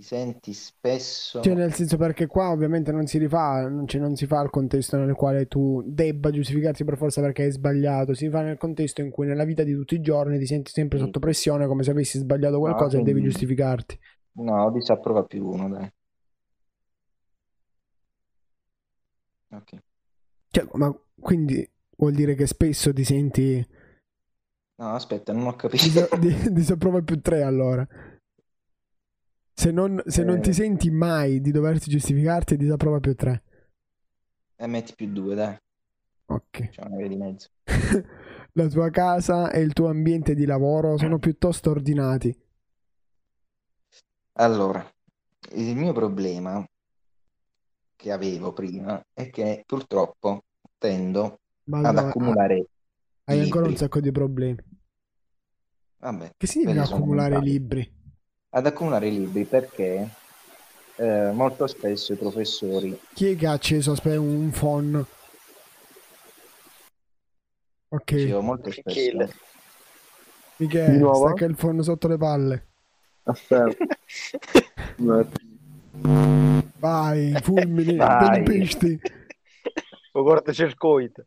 [0.00, 1.40] Ti senti spesso...
[1.42, 4.48] Cioè, nel senso perché qua ovviamente non si rifà, non, cioè, non si fa il
[4.48, 9.02] contesto nel quale tu debba giustificarti per forza perché hai sbagliato, si fa nel contesto
[9.02, 11.04] in cui nella vita di tutti i giorni ti senti sempre Sì.
[11.04, 13.98] sotto pressione come se avessi sbagliato No, qualcosa e devi giustificarti.
[14.32, 15.92] No, disapprova più uno, dai.
[19.52, 19.82] Ok.
[20.50, 23.66] Cioè, ma quindi vuol dire che spesso ti senti
[24.76, 25.84] No, aspetta, non ho capito.
[25.84, 27.86] disa- di- disapprova più 3 allora.
[29.60, 30.40] Se non, se non Eh.
[30.40, 33.42] ti senti mai di doverti giustificarti, disapprova più 3.
[34.56, 35.56] E metti più due, dai.
[36.26, 36.68] Ok.
[36.70, 37.48] C'è una via di mezzo.
[38.52, 42.34] La tua casa e il tuo ambiente di lavoro sono piuttosto ordinati.
[44.38, 44.84] Allora,
[45.52, 46.66] il mio problema
[47.96, 50.44] che avevo prima è che purtroppo
[50.78, 52.66] tendo Ma ad accumulare
[53.24, 53.76] hai ancora un libri.
[53.76, 54.58] sacco di problemi.
[55.98, 57.99] Vabbè, Che significa accumulare libri?
[58.50, 60.08] Ad accumulare libri perché
[60.96, 65.04] eh, molto spesso i professori Chi è che ha acceso aspetta, un phone?
[67.92, 69.26] Ok, dicevo molto Michele.
[69.26, 69.38] spesso
[70.56, 71.26] Michele, Di nuovo?
[71.26, 72.66] stacca il phone sotto le palle.
[73.22, 73.84] Aspetta.
[76.78, 78.44] Vai, fulmini, Vai.
[78.44, 79.00] tempisti.
[80.12, 81.24] O cortocircuito.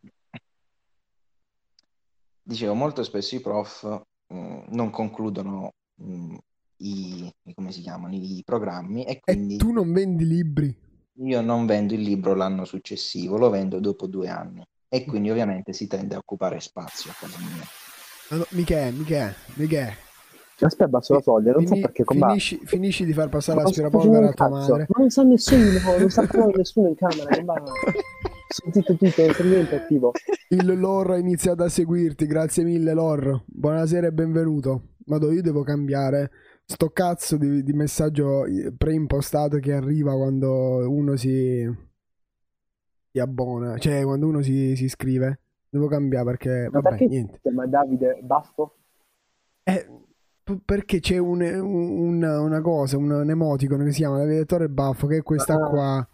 [2.42, 3.82] dicevo molto spesso i prof
[4.28, 6.36] mh, non concludono mh,
[6.86, 10.76] i come si chiamano i programmi e E quindi tu non vendi libri?
[11.18, 15.72] io non vendo il libro l'anno successivo, lo vendo dopo due anni e quindi ovviamente
[15.72, 17.64] si tende a occupare spazio a casa mia.
[18.30, 19.96] Ah, no, Michele, Michele, Michele.
[20.60, 22.26] Aspetta, abbasso la soglia, non so Fini- perché com'è.
[22.26, 24.86] finisci, finisci di far passare Non sto l'aspirapolvere a tua madre.
[24.88, 26.22] Ma non sa nessuno, non sa
[26.56, 27.34] nessuno in camera.
[28.70, 30.12] zitto tutto, non c'è niente attivo.
[30.48, 33.42] Il Lor ha iniziato a seguirti, grazie mille Lor.
[33.46, 34.94] Buonasera e benvenuto.
[35.06, 36.30] Vado, io devo cambiare
[36.66, 38.44] sto cazzo di, di messaggio
[38.76, 41.68] preimpostato che arriva quando uno si,
[43.10, 45.40] si abbona, cioè quando uno si, si iscrive.
[45.68, 47.38] Devo cambiare perché, Ma vabbè, niente.
[47.42, 48.76] chiama Davide Baffo?
[49.64, 49.88] Eh,
[50.64, 55.16] perché c'è un- un- una, cosa, un, un emoticon che si chiama Navigatore Baffo, che
[55.16, 55.68] è questa Ah.
[55.68, 56.08] qua.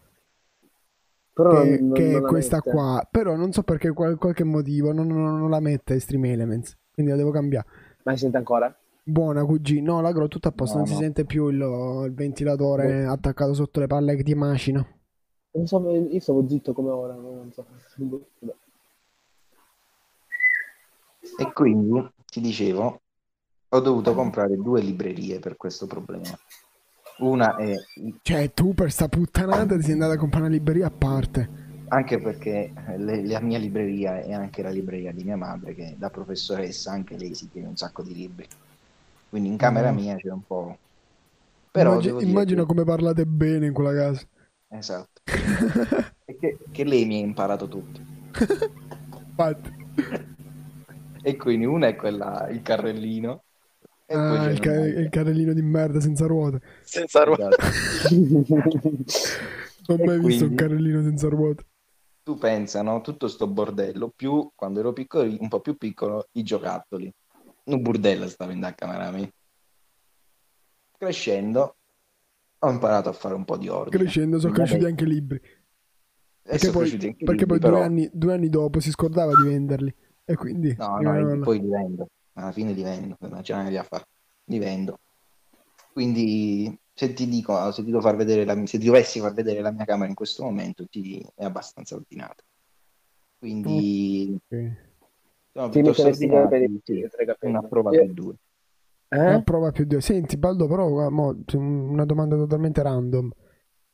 [1.35, 2.71] Però che, non, che è non la questa mette.
[2.71, 3.09] qua.
[3.11, 6.77] Però non so perché qual- qualche motivo non, non- non la mette Stream Elements.
[6.93, 7.67] Quindi la devo cambiare.
[8.05, 8.75] Ma si sente ancora?
[9.11, 9.81] Buona QG.
[9.81, 10.75] No, l'agro tutto a posto.
[10.77, 11.01] No, non si no.
[11.01, 11.57] sente più il,
[12.07, 14.87] il ventilatore attaccato sotto le palle che ti macina.
[15.53, 17.66] Non so, io stavo zitto come ora, non so.
[21.38, 23.01] E quindi ti dicevo,
[23.68, 26.38] ho dovuto comprare due librerie per questo problema.
[27.18, 27.75] Una è
[28.23, 31.68] Cioè, tu per sta puttanata ti sei andata a comprare una libreria a parte.
[31.92, 36.09] anche perché le- la mia libreria è anche la libreria di mia madre, che da
[36.09, 38.46] professoressa anche lei si tiene un sacco di libri.
[39.31, 39.97] Quindi in camera Mm.
[39.97, 40.77] mia c'è un po'.
[41.71, 44.27] Però Immagi- devo dire immagina che- come parlate bene in quella casa.
[44.69, 45.23] Esatto.
[46.31, 48.01] E che, che lei mi ha imparato tutto.
[49.27, 49.71] Infatti.
[51.23, 53.43] E quindi una è quella, il carrellino.
[54.07, 56.61] E Ah, il, ca- il carrellino di merda senza ruote.
[56.83, 57.57] Senza ruote.
[57.59, 58.11] Esatto.
[59.90, 61.64] Non ho mai visto un carrellino senza ruote.
[62.23, 63.01] Tu pensa, no?
[63.01, 67.12] Tutto sto bordello, più quando ero piccolo, un po' più piccolo, i giocattoli.
[67.64, 69.31] Un burdello stavo in da camera mia.
[70.96, 71.77] Crescendo,
[72.59, 74.03] ho imparato a fare un po' di ordine.
[74.03, 75.37] Crescendo sono Quindi cresciuti anche libri.
[75.37, 75.61] e
[76.42, 79.49] Perché sono poi, perché poi libri, due, però- anni, due anni dopo si scordava di
[79.49, 79.94] venderli.
[80.25, 82.09] E quindi No, no, poi li vendo.
[82.35, 84.05] Alla fine li vendo, non c'è niente da fare.
[84.44, 85.01] Li vendo.
[85.92, 89.73] Quindi, se ti dico, se ti far vedere la, se ti dovessi far vedere la
[89.73, 92.42] mia camera in questo momento, ti, è abbastanza ordinata.
[93.38, 94.88] Quindi, Ok.
[95.61, 97.59] Sono Ti piuttosto metteresti bene per ordinati, i sì, tre capelli.
[97.59, 98.35] una prova Eh, per due.
[99.23, 99.42] Una Eh?
[99.42, 100.01] prova più di...
[100.01, 103.31] Senti, Baldo, però guarda, mo, una domanda totalmente random.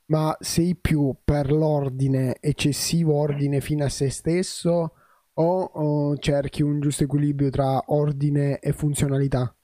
[0.07, 4.93] Ma sei più per l'ordine, eccessivo ordine fino a se stesso,
[5.35, 9.55] o, o cerchi un giusto equilibrio tra ordine e funzionalità?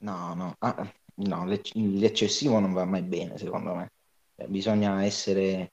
[0.00, 3.92] No, no, ah, no, l'ec- l'eccessivo non va mai bene, secondo me.
[4.36, 5.72] Eh, Bisogna essere,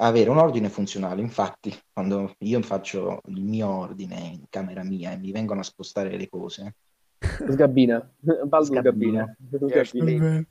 [0.00, 1.20] avere un ordine funzionale.
[1.20, 6.16] Infatti, quando io faccio il mio ordine in camera mia e mi vengono a spostare
[6.16, 6.74] le cose,
[7.18, 7.98] Sgabbina.
[8.46, 9.36] Baldo Sgabbina.
[9.50, 9.84] sgabbina.
[9.84, 10.18] Sgabbina.
[10.28, 10.46] Vabbè.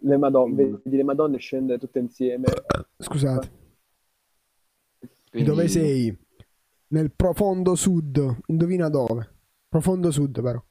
[0.00, 0.74] Le madonne, Mm.
[0.84, 2.44] vedi le madonne scendere tutte insieme.
[2.98, 3.50] Scusate,
[5.30, 6.16] quindi dove sei?
[6.90, 8.38] Nel profondo sud.
[8.46, 9.28] Indovina dove?
[9.68, 10.62] Profondo sud, però.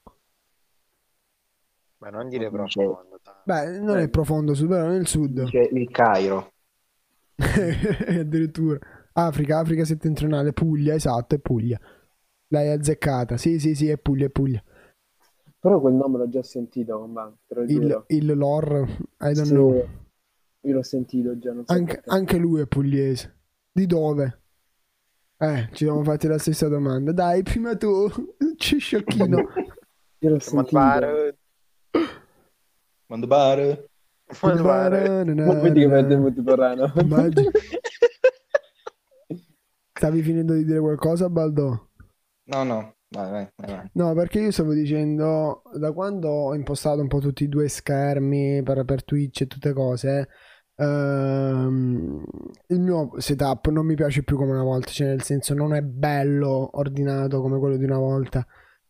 [1.98, 3.20] Ma non dire profondo.
[3.44, 4.08] Beh, non è Eh.
[4.08, 5.44] profondo sud, però nel sud.
[5.48, 6.52] c'è il Cairo.
[8.20, 8.78] Addirittura.
[9.12, 11.78] Africa, Africa settentrionale, Puglia, esatto, è Puglia.
[12.48, 13.36] L'hai azzeccata.
[13.36, 14.62] Sì, sì, sì, è Puglia, è Puglia.
[15.60, 17.30] Però quel nome l'ho già sentito, lo
[17.66, 18.86] Il, il lore,
[19.20, 19.88] I don't Sì, know.
[20.60, 23.38] io l'ho sentito già, non so Anche, anche lui è pugliese.
[23.72, 24.42] Di dove?
[25.40, 27.12] Eh, ci siamo fatti la stessa domanda.
[27.12, 28.08] Dai, prima tu,
[28.56, 29.46] ci sciocchino.
[30.20, 30.70] Io l'ho sentito.
[30.72, 31.34] bar.
[33.06, 33.26] Quando
[35.46, 36.92] Ma vedi che contemporaneo.
[36.96, 37.48] Immagini.
[39.92, 41.90] Stavi finendo di dire qualcosa, Baldo?
[42.44, 43.90] No, no, vai, vai, vai, vai.
[43.94, 48.62] No, perché io stavo dicendo, da quando ho impostato un po' tutti i due schermi
[48.62, 50.28] per, per Twitch e tutte cose,
[50.76, 52.24] ehm,
[52.68, 55.82] il mio setup non mi piace più come una volta, cioè nel senso non è
[55.82, 58.46] bello ordinato come quello di una volta,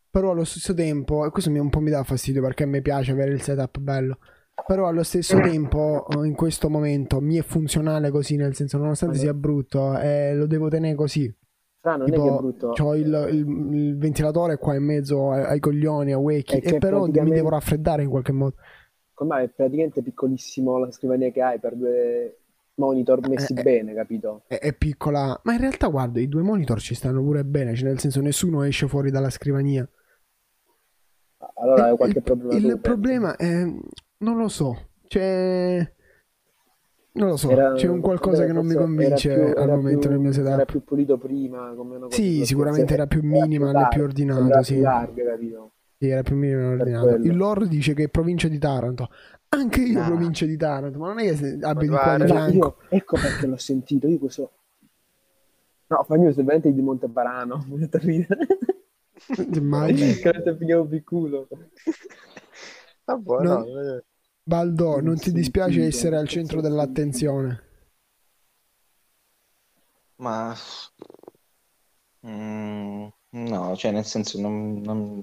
[0.09, 3.11] però allo stesso tempo, e questo mi, un po' mi dà fastidio perché mi piace
[3.11, 4.19] avere il setup bello,
[4.65, 9.17] però allo stesso tempo eh, in questo momento mi è funzionale così, nel senso nonostante
[9.17, 11.33] sia brutto, eh, lo devo tenere così.
[11.81, 12.69] Fra, non è che è Tipo, brutto.
[12.71, 16.77] c'ho il, il- il ventilatore qua in mezzo ai, ai coglioni, a Wakey, È e
[16.77, 18.55] però mi praticamente- devo raffreddare in qualche modo.
[19.13, 19.41] Com'è?
[19.43, 22.37] È praticamente piccolissimo la scrivania che hai per due
[22.75, 23.63] monitor messi Eh, eh.
[23.63, 24.43] bene, capito?
[24.47, 27.87] È, è piccola, ma in realtà guarda, i due monitor ci stanno pure bene, cioè
[27.89, 29.87] nel senso nessuno esce fuori dalla scrivania.
[31.55, 32.81] Allora Eh, hai qualche il, problema il tu, penso.
[32.81, 33.63] problema è,
[34.19, 35.93] non lo so, c'è...
[37.11, 39.75] Non lo so, Era- c'è un qualcosa che non mi convince era più- al era
[39.75, 40.65] momento più- nel mio Era setup.
[40.65, 44.63] più pulito prima, come una cosa Sì, sicuramente era più minima, largo, più ordinato, era
[44.63, 44.73] sì.
[44.75, 45.71] più capito?
[45.97, 47.15] Sì, era più minimo Per ordinato.
[47.15, 49.09] Il lore dice che è provincia di Taranto.
[49.49, 50.05] Anche io No.
[50.05, 52.55] provincia di Taranto, ma non è che guarda, qua di fianco.
[52.55, 54.51] io, ecco perché l'ho sentito, io questo...
[55.87, 58.47] No, sei veramente di Monteparano, mi ridere.
[59.53, 60.13] Immagini.
[60.13, 61.47] Che pigliavo più culo.
[63.05, 64.01] Vabbè, Non- no,
[64.49, 67.61] Baldo, Non non ti dispiace essere al centro dell'attenzione?
[70.17, 70.55] Ma
[72.25, 75.21] mm, no, cioè nel senso non, non-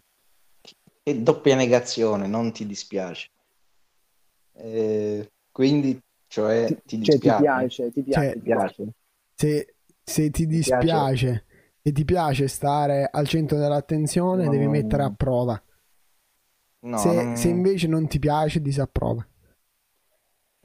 [1.03, 3.31] che doppia negazione, non ti dispiace.
[4.55, 7.43] Eh, quindi, cioè, ti Cioè, ti dispiace.
[7.43, 8.27] piace, ti piace.
[8.27, 8.93] Cioè, Ti piace?
[9.35, 10.47] Se, se ti piace?
[10.47, 11.45] dispiace
[11.83, 14.51] e ti piace stare al centro dell'attenzione, No.
[14.51, 15.63] devi mettere a prova.
[16.93, 19.27] No, se, non- se invece non ti piace, disapprova.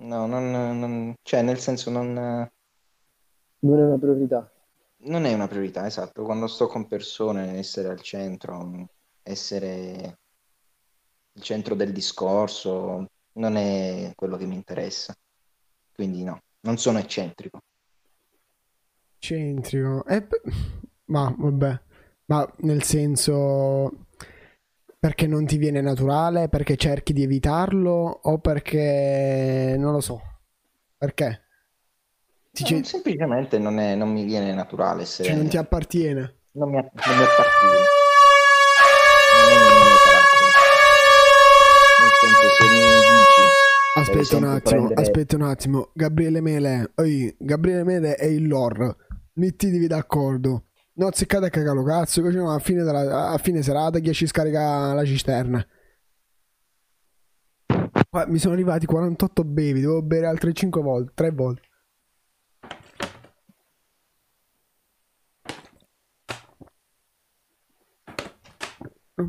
[0.02, 4.52] no, non, non- cioè nel senso non, Non è una priorità.
[5.04, 6.24] non è una priorità, esatto.
[6.24, 8.88] Quando sto con persone, essere al centro,
[9.24, 10.18] essere
[11.34, 15.14] il centro del discorso, non è quello che mi interessa.
[15.94, 17.60] Quindi no, non sono eccentrico.
[19.20, 20.06] Centrico.
[20.06, 20.28] Eh,
[21.06, 21.82] ma vabbè.
[22.26, 24.08] Ma nel senso...
[25.02, 26.48] Perché non ti viene naturale?
[26.48, 27.92] Perché cerchi di evitarlo?
[28.22, 29.74] O perché...
[29.76, 30.22] non lo so.
[30.96, 31.42] Perché?
[32.52, 35.30] Ti No, c'è- semplicemente non, è- non mi viene naturale essere...
[35.30, 36.36] cioè non ti appartiene?
[36.52, 37.78] non mi, non mi appartiene.
[42.00, 42.10] Non
[42.56, 45.90] se mi per Aspetta un attimo, prendere- aspetta un attimo.
[45.96, 48.96] Gabriele Mele, oi, Gabriele Mele è il lore.
[49.34, 50.66] Mettetevi d'accordo.
[51.02, 54.28] No, azzeccate a cagalo cazzo, così no, a fine, della- a fine serata chi ci
[54.28, 55.66] scarica la cisterna.
[58.28, 61.62] Mi sono arrivati 48 bevi, devo bere altre 5 volte, 3 volte.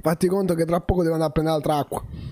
[0.03, 2.32] Fatti conto che tra poco devo andare a prendere altra acqua.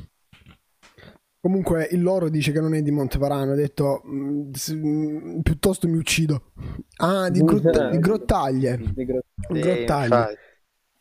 [1.40, 5.96] Comunque il loro dice che non è di Monteparano, ha detto "Mm, mm, piuttosto mi
[5.96, 6.52] uccido.
[6.96, 8.92] Ah, di, Grott- di Grottaglie.
[8.94, 10.36] Di gro- sì, Grottaglie.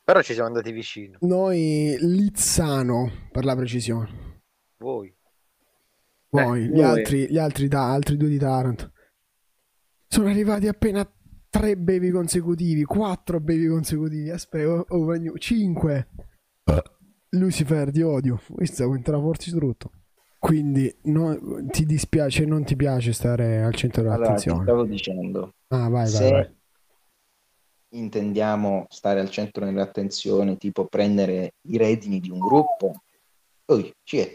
[0.01, 1.17] Però ci siamo andati vicino.
[1.21, 4.41] Noi Lizzano per la precisione.
[4.77, 5.13] Voi.
[6.29, 6.83] Poi gli, noi.
[6.83, 8.93] altri, gli altri, da, altri due di Taranto.
[10.07, 11.07] Sono arrivati appena
[11.49, 14.29] tre bevi consecutivi, quattro bevi consecutivi.
[14.29, 16.07] Aspetta, oh, oh, vagno- cinque.
[17.31, 18.39] Lucifer, ti odio.
[18.49, 19.91] Questo entra forte strutto.
[20.39, 21.37] Quindi no-
[21.69, 24.61] ti dispiace, non ti piace stare al centro Allora, dell'attenzione.
[24.63, 26.57] stavo dicendo, Ah, vai, vai, se vai.
[27.89, 33.01] intendiamo stare al centro dell'attenzione, tipo prendere i redini di un gruppo,
[33.65, 34.33] poi ci è.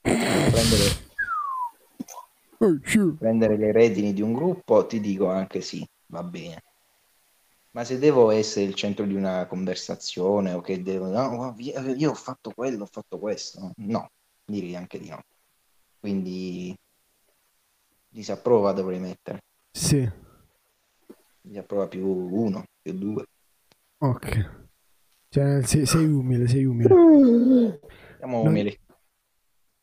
[0.00, 0.90] Prendere,
[3.18, 6.62] prendere le redini di un gruppo, ti dico anche sì, va bene.
[7.72, 12.14] Ma se devo essere il centro di una conversazione o che devo, no, io ho
[12.14, 14.10] fatto quello, ho fatto questo, no,
[14.44, 15.20] direi anche di no.
[16.00, 16.74] Quindi
[18.08, 19.40] disapprova dovrei mettere,
[19.74, 20.08] Sì,
[21.40, 23.24] disapprova più uno, più due.
[24.00, 24.26] ok.
[25.30, 26.94] Cioè, sei, sei umile, sei umile.
[28.18, 28.76] Siamo umili.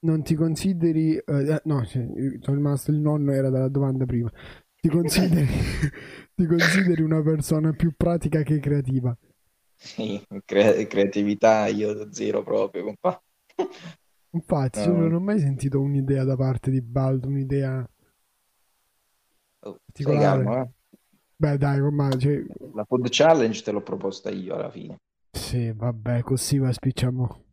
[0.04, 1.15] Non ti consideri...
[1.17, 4.32] eh, no, cioè, io sono rimasto il nonno, era dalla domanda prima.
[4.80, 5.47] Ti consideri,
[6.36, 9.15] ti consideri una persona più pratica che creativa?
[9.76, 13.21] Sì, cre- creatività io zero proprio, compa.
[14.33, 14.95] Infatti, No.
[14.95, 17.85] non ho mai sentito un'idea da parte di Baldo, un'idea
[19.63, 20.43] Oh, particolare.
[20.43, 20.69] calmo, eh?
[21.35, 24.97] Beh, dai, ormai, cioè, La food challenge te l'ho proposta io alla fine.
[25.31, 27.43] sì, vabbè, così va, spicciamo.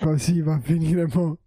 [0.00, 1.38] Così va a finire mo'.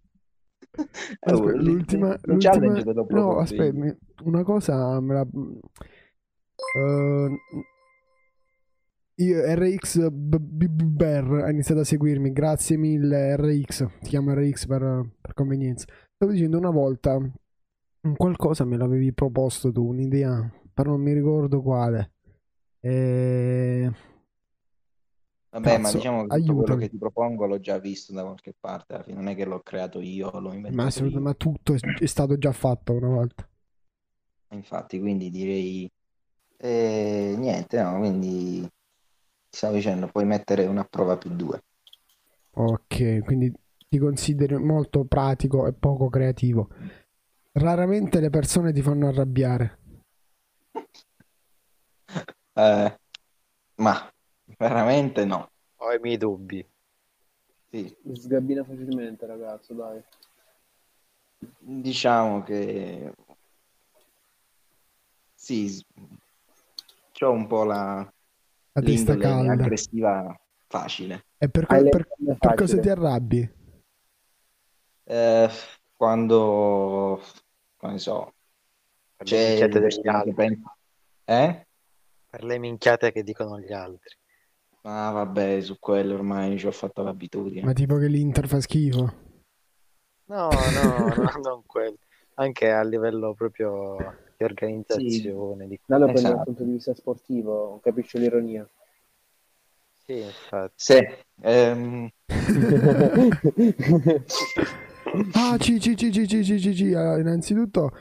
[1.20, 2.84] Oh, Aspetta, l'ultima, l'ultima...
[3.08, 5.26] No, aspetta, una cosa me la...
[6.74, 7.38] Eh,
[9.20, 15.34] io, RX Bear ha iniziato a seguirmi, grazie mille RX, ti chiamo RX per, per
[15.34, 15.86] convenienza.
[16.14, 21.62] Stavo dicendo una volta, un qualcosa me l'avevi proposto tu, un'idea, però non mi ricordo
[21.62, 22.12] quale.
[22.80, 23.90] Eh,
[25.50, 26.78] Vabbè, ma Cazzo, diciamo che tutto quello aiutami.
[26.78, 29.60] che ti propongo l'ho già visto da qualche parte, alla fine non è che l'ho
[29.60, 31.20] creato io, l'ho ma, inventato secondo io.
[31.20, 33.46] me tutto è, è stato già fatto una volta.
[34.50, 35.90] Infatti, quindi direi
[36.58, 38.66] eh, niente, no, quindi
[39.58, 41.60] stavo dicendo, puoi mettere una prova più due.
[42.52, 43.52] Ok, quindi
[43.88, 46.68] ti consideri molto pratico e poco creativo.
[47.52, 49.78] Raramente le persone ti fanno arrabbiare.
[52.54, 52.98] Eh,
[53.76, 54.10] ma
[54.58, 55.50] veramente no.
[55.76, 56.66] Ho i miei dubbi.
[57.70, 60.02] Sì, Sgabbina facilmente, ragazzo, dai.
[61.60, 63.12] diciamo che
[65.34, 65.82] sì,
[67.20, 68.10] ho un po' la
[68.80, 69.52] La testa calda.
[69.52, 71.24] aggressiva facile.
[71.38, 73.52] E per, co- le per- per cosa ti arrabbi?
[75.04, 75.48] Eh,
[75.96, 77.20] quando,
[77.76, 78.34] come so,
[79.16, 80.62] Per le c'è minchiate il degli che altri.
[81.24, 81.66] Eh?
[82.30, 84.16] Per le minchiate che dicono gli altri.
[84.82, 87.64] Ah, vabbè, su quello ormai ci ho fatto l'abitudine.
[87.64, 89.26] Ma tipo che l'Inter fa schifo.
[90.26, 91.98] No, no, no, non quello.
[92.34, 93.96] Anche a livello proprio
[94.38, 95.66] di organizzazione.
[95.66, 95.80] Di...
[95.84, 96.44] Dallo prendi dal Esatto.
[96.44, 98.68] punto di vista sportivo, capisce l'ironia.
[100.04, 100.72] Sì, infatti.
[100.76, 101.06] Sì,
[101.42, 102.08] ehm,
[105.32, 106.94] Ah, ci, ci, ci, ci, ci, ci, ci, ci.
[106.94, 107.96] Allora, innanzitutto,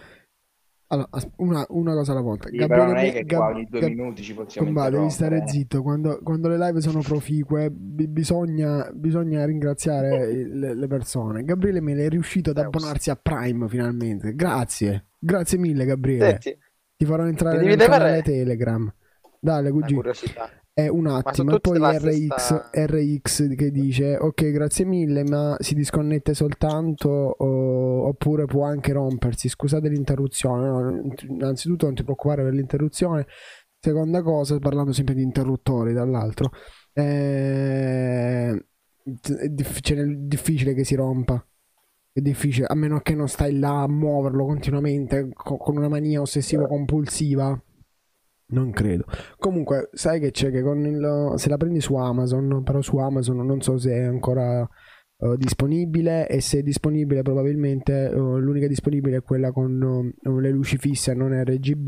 [0.88, 2.48] allora, una, una cosa alla volta.
[2.50, 5.10] sì, però non è che Gab- qua ogni due Gab- minuti ci possiamo Comba, devi
[5.10, 5.48] stare eh.
[5.48, 5.82] zitto.
[5.82, 11.44] Quando, quando le live sono proficue, bi- bisogna, bisogna ringraziare le, le persone.
[11.44, 12.68] Gabriele Mele è riuscito ad Deus.
[12.68, 14.34] abbonarsi a Prime finalmente.
[14.34, 16.40] Grazie, grazie mille, Gabriele.
[16.42, 16.58] Senti,
[16.96, 18.92] Ti farò entrare nel canale Telegram.
[19.40, 20.02] Una cugino.
[20.78, 25.74] È un attimo, e poi RX, stessa- RX che dice ok grazie mille ma si
[25.74, 32.54] disconnette soltanto o- oppure può anche rompersi, scusate l'interruzione, no, innanzitutto non ti preoccupare per
[32.54, 33.26] l'interruzione,
[33.80, 36.52] seconda cosa parlando sempre di interruttori dall'altro,
[36.94, 41.44] eh, è cioè, difficile che si rompa.
[42.12, 46.22] È difficile, a meno che non stai là a muoverlo continuamente co- con una mania
[46.22, 47.60] ossessiva compulsiva.
[48.50, 49.04] Non credo.
[49.38, 53.46] Comunque, sai che c'è che con il, se la prendi su Amazon, però su Amazon
[53.46, 54.68] non so se è ancora
[55.20, 60.50] eh, disponibile e se è disponibile probabilmente eh, l'unica disponibile è quella con eh, le
[60.52, 61.88] luci fisse non RGB.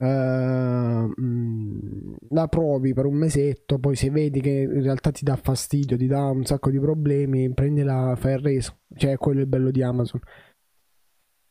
[0.00, 5.36] eh, mm, la provi per un mesetto, poi se vedi che in realtà ti dà
[5.36, 8.78] fastidio, ti dà un sacco di problemi, prendila, fai il reso.
[8.94, 10.20] Cioè, quello è il bello di Amazon.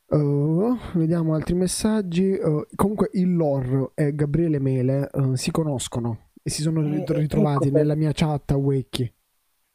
[0.10, 2.32] Uh, vediamo altri messaggi.
[2.32, 7.70] Uh, comunque, il Lor e Gabriele Mele uh, si conoscono e si sono ecco ritrovati
[7.70, 9.14] per- nella mia chat a Wiki.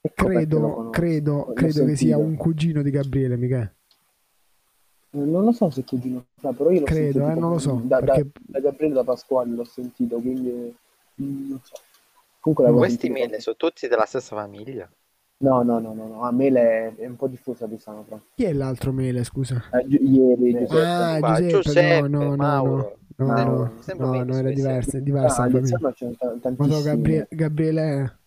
[0.04, 3.74] Ecco Credo, credo, credo che sia un cugino di Gabriele, Michele.
[5.10, 7.80] Non lo so se cugino sa, però io l'ho Credo, sentito eh, non lo so.
[7.84, 10.74] da, da, Perché da Gabriele da Pasquale l'ho sentito, quindi
[11.22, 11.74] mm, non so.
[12.40, 14.90] Comunque Questi mele sono tutti della stessa famiglia.
[15.42, 16.22] No, no, no, no, no.
[16.22, 18.16] A Mele è, un po' diffusa di sana però.
[18.37, 19.61] chi è l'altro Mele, scusa?
[19.72, 20.76] Eh, Gi- ieri Giuseppe.
[20.78, 22.96] Ah, Qua, Giuseppe, Giuseppe, no, no, no, Mauro.
[23.16, 25.59] no, no, no, no, meno no, era diversa, diversa Ah, la famiglia.
[25.59, 26.83] iniziano c'è Ma no, tantissimi.
[26.83, 28.18] Gabrie- Gabriele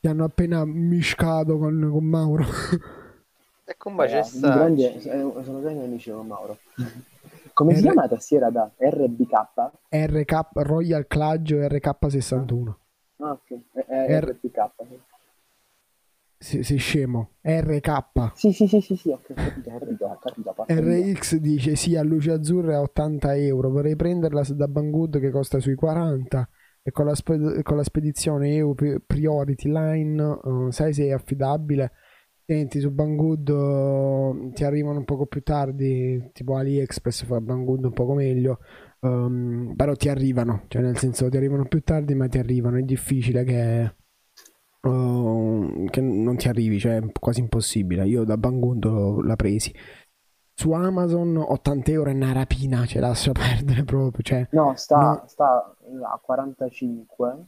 [0.00, 2.44] ti hanno appena miscato con, con Mauro.
[3.64, 5.00] E con c'è Ragazzi, di grandi- eh,
[5.42, 6.58] sono grandi amici con Mauro.
[7.54, 9.70] Come si R- chiama la tastiera da RBK?
[9.88, 12.74] RK Royal Claggio RK61.
[13.20, 13.58] Ah, ok.
[13.72, 14.70] È R- RBK.
[16.46, 17.30] Sei, sei scemo.
[17.42, 18.30] RK.
[18.34, 19.68] Sì, sì, sì, sì, sì, ho capito.
[19.68, 21.12] RBK, capito, parte via.
[21.12, 23.68] RX dice sì a luce azzurre a 80 euro.
[23.68, 26.48] Vorrei prenderla da Banggood che costa sui 40.
[26.84, 31.12] E con la, spe- con la spedizione EU Pri- Priority Line, eh, sai se è
[31.12, 31.90] affidabile?
[32.44, 37.92] Senti, su Banggood eh, ti arrivano un poco più tardi, tipo AliExpress fa Banggood un
[37.92, 38.60] poco meglio,
[39.00, 42.82] ehm, però ti arrivano, cioè nel senso ti arrivano più tardi ma ti arrivano, è
[42.82, 43.94] difficile che,
[44.86, 48.06] eh, che non ti arrivi, cioè è quasi impossibile.
[48.06, 49.72] Io da Banggood l'ho- l'ho presi.
[50.54, 55.22] Su Amazon 80 euro è una rapina, cioè lascia perdere proprio, cioè No, sta, No.
[55.26, 55.76] sta
[56.12, 57.46] a 45.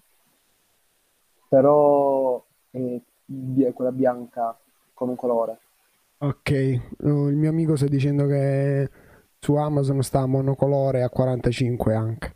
[1.49, 4.57] però è quella bianca
[4.95, 5.59] con un colore.
[6.21, 6.83] Ok, il
[7.37, 8.91] mio amico sta dicendo che
[9.39, 12.35] su Amazon sta monocolore a 45 anche.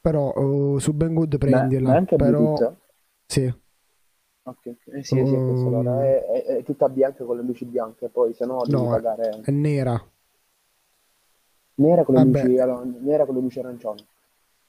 [0.00, 1.92] Però uh, su Banggood prendila.
[1.92, 2.54] Anche però...
[2.54, 2.76] Bluetooth?
[3.26, 3.54] Sì.
[4.48, 6.00] Ok, eh, sì, sì, um...
[6.00, 9.40] è, è, è, tutta bianca con le luci bianche, poi se no devi no, pagare...
[9.42, 10.02] è nera.
[11.74, 14.06] Nera con le, luci, allora, nera con le luci arancioni.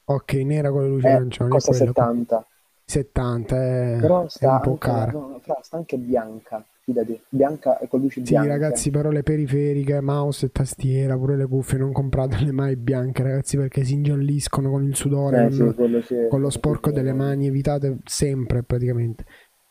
[0.04, 1.50] Ok, nera con le luci eh, arancioni.
[1.50, 2.46] Costa 70.
[2.84, 5.12] 70, è, però sta è un po' anche, cara.
[5.12, 8.48] No, sta anche bianca fidati, bianca e con luci sì, bianche.
[8.48, 13.24] Sì, ragazzi, però le periferiche, mouse e tastiera, pure le cuffie, non compratele mai bianche,
[13.24, 17.48] ragazzi, perché si ingialliscono con il sudore, eh, con, sì, con lo sporco delle mani,
[17.48, 19.26] evitate sempre praticamente.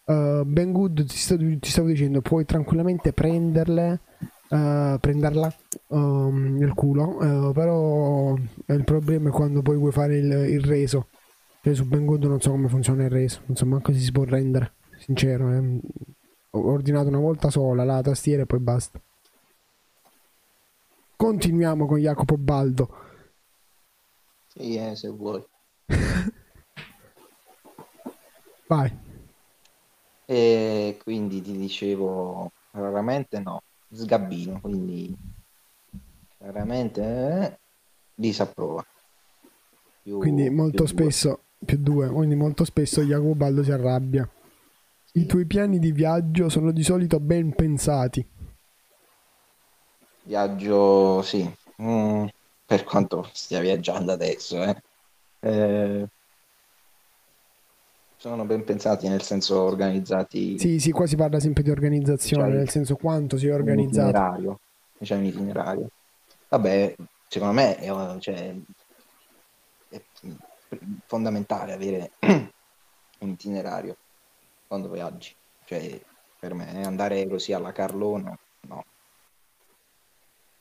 [0.08, 4.00] Uh, ben good, ti, sto, ti, stavo dicendo, puoi tranquillamente prenderle,
[4.48, 5.54] uh, prenderla
[5.88, 11.08] um, nel culo, uh, però il problema è quando poi vuoi fare il, il reso.
[11.62, 14.12] Cioè, su Ben Good non so come funziona il reso, non so manco se si
[14.12, 15.52] può rendere, sincero.
[15.52, 15.80] Eh
[16.50, 19.00] ho ordinato una volta sola la tastiera e poi basta.
[21.16, 22.88] Continuiamo con Jacopo Baldo.
[24.46, 25.44] Sì, eh, se vuoi.
[28.68, 29.06] Vai.
[30.30, 35.16] E quindi ti dicevo, raramente no, sgabbino, quindi
[36.36, 37.58] raramente eh,
[38.14, 38.84] disapprova.
[40.02, 41.64] Più, quindi molto spesso, due.
[41.64, 44.28] più due, quindi molto spesso Jacopo Baldo si arrabbia.
[45.14, 48.26] I tuoi piani di viaggio sono di solito ben pensati.
[50.24, 51.50] Viaggio, sì,
[51.80, 52.26] mm,
[52.66, 54.82] per quanto stia viaggiando adesso, eh.
[55.40, 56.06] Eh,
[58.18, 60.58] sono ben pensati, nel senso organizzati.
[60.58, 64.08] Sì, sì, qua si parla sempre di organizzazione, cioè, nel senso quanto si è organizzato.
[64.08, 64.60] Un itinerario,
[65.00, 65.90] c'è un itinerario.
[66.48, 66.96] Vabbè,
[67.28, 68.54] secondo me è, cioè,
[69.88, 70.00] è
[71.06, 72.10] fondamentale avere
[73.20, 73.96] un itinerario
[74.66, 75.32] quando viaggi.
[75.64, 76.00] Cioè,
[76.40, 78.84] per me andare così alla Carlona, no.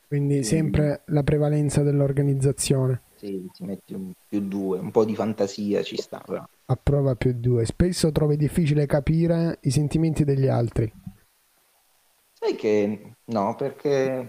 [0.07, 3.01] Quindi sempre la prevalenza dell'organizzazione.
[3.15, 6.21] Sì, ti metti un più due, un po' di fantasia ci sta.
[6.23, 6.47] Però.
[6.69, 7.65] A prova più due.
[7.65, 10.91] Spesso trovi difficile capire i sentimenti degli altri.
[12.33, 14.27] Sai che no, perché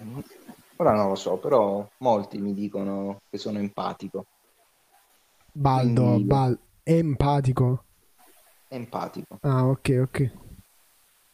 [0.76, 4.26] ora non lo so, però molti mi dicono che sono empatico.
[5.52, 6.24] Baldo, Quindi...
[6.24, 7.82] Bal- empatico
[8.68, 9.38] empatico.
[9.40, 10.30] Ah, ok, ok.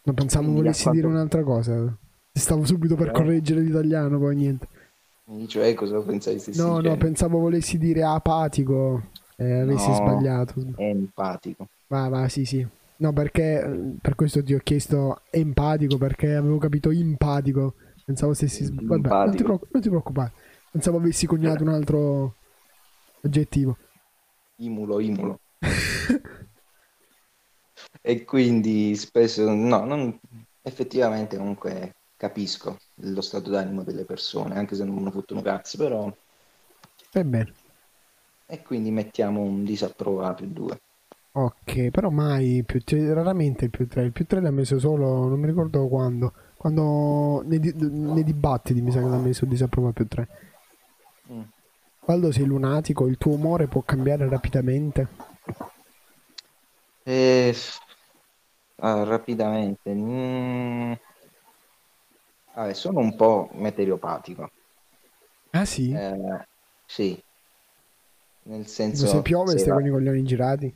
[0.05, 1.01] No, pensavo Quindi volessi quanto...
[1.01, 1.97] dire un'altra cosa.
[2.33, 3.13] Stavo subito per eh.
[3.13, 4.69] correggere l'italiano, poi niente.
[5.47, 10.55] Cioè, cosa pensavi stessi No, no, pensavo volessi dire apatico eh, avessi no, sbagliato.
[10.77, 11.69] Empatico.
[11.89, 12.67] Va, va, sì, sì.
[12.97, 17.75] No, perché per questo ti ho chiesto empatico, perché avevo capito empatico.
[18.05, 19.09] Pensavo stessi sbagliato.
[19.09, 20.33] Vabbè, non ti, preoccupare, non ti preoccupare.
[20.71, 22.35] Pensavo avessi coniato un altro
[23.23, 23.77] aggettivo.
[24.57, 25.41] Imulo, imulo.
[28.01, 30.19] e quindi spesso no, non,
[30.63, 36.15] effettivamente comunque capisco lo stato d'animo delle persone, anche se non mi fottono cazzo, però...
[37.13, 37.53] Ebbene.
[38.47, 40.81] E quindi mettiamo un disapprova più 2.
[41.37, 42.81] Ok, però mai più
[43.13, 44.05] raramente il più 3.
[44.05, 46.33] Il più 3 l'ha messo solo, non mi ricordo quando.
[46.57, 50.29] Quando nei, nei dibattiti mi sa che l'ha messo disapprova più 3.
[51.33, 51.43] Mm.
[51.99, 55.09] Quando sei lunatico, il tuo umore può cambiare rapidamente.
[57.03, 57.57] Eh,
[58.77, 59.93] ah, rapidamente.
[59.93, 60.93] Mm.
[62.55, 64.51] Vabbè, sono un po' meteoropatico.
[65.51, 65.93] Ah sì?
[65.93, 66.47] Eh,
[66.85, 67.24] sì.
[68.45, 69.07] Nel senso...
[69.07, 70.75] Se piove se stai con i coglioni girati?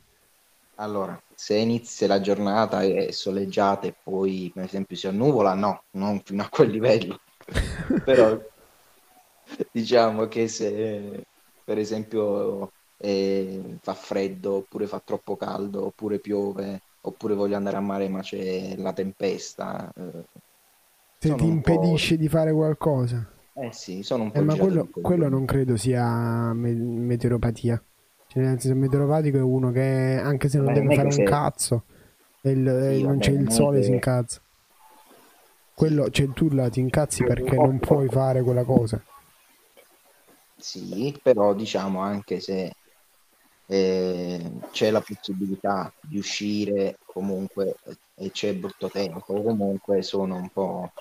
[0.75, 6.21] Allora, se inizia la giornata è soleggiata e poi per esempio si annuvola, no, non
[6.23, 7.19] fino a quel livello.
[8.05, 8.39] Però
[9.71, 11.23] diciamo che se
[11.65, 17.81] per esempio eh, fa freddo oppure fa troppo caldo oppure piove oppure voglio andare a
[17.81, 19.91] mare ma c'è la tempesta.
[19.95, 20.23] Eh,
[21.19, 23.38] Se ti impedisce di fare qualcosa.
[23.61, 27.81] Eh sì, sono un po' eh, ma quello, quello non credo sia me- meteoropatia.
[28.27, 31.25] Cioè, nel senso, meteoropatico è uno che anche se non Beh, deve fare un sei...
[31.25, 31.83] cazzo,
[32.41, 33.83] e il, sì, non c'è il sole, che...
[33.85, 34.41] si incazza.
[35.75, 39.01] Quello, cioè, tu là ti incazzi perché non puoi fare quella cosa.
[40.57, 42.71] Sì, però diciamo anche se
[43.65, 47.75] eh, c'è la possibilità di uscire comunque
[48.15, 50.91] e c'è brutto tempo, comunque sono un po'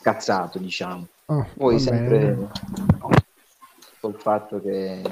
[0.00, 1.06] cazzato, diciamo.
[1.26, 2.36] Oh, Poi sempre
[4.00, 5.02] col fatto che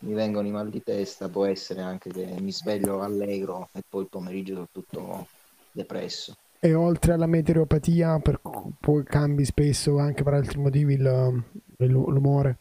[0.00, 4.02] mi vengono i mal di testa, può essere anche che mi sveglio allegro e poi
[4.02, 5.26] il pomeriggio sono tutto
[5.72, 6.34] depresso.
[6.60, 8.40] E oltre alla meteoropatia, per,
[8.80, 11.42] poi cambi spesso anche per altri motivi il,
[11.78, 12.58] l'umore?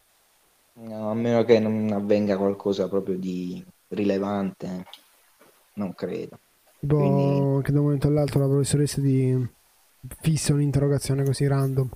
[0.74, 4.84] No, a meno che non avvenga qualcosa proprio di rilevante,
[5.76, 6.38] non credo.
[6.80, 9.50] Tipo Quindi- che da un momento all'altro la professoressa ti
[10.22, 11.90] fissa un'interrogazione così random.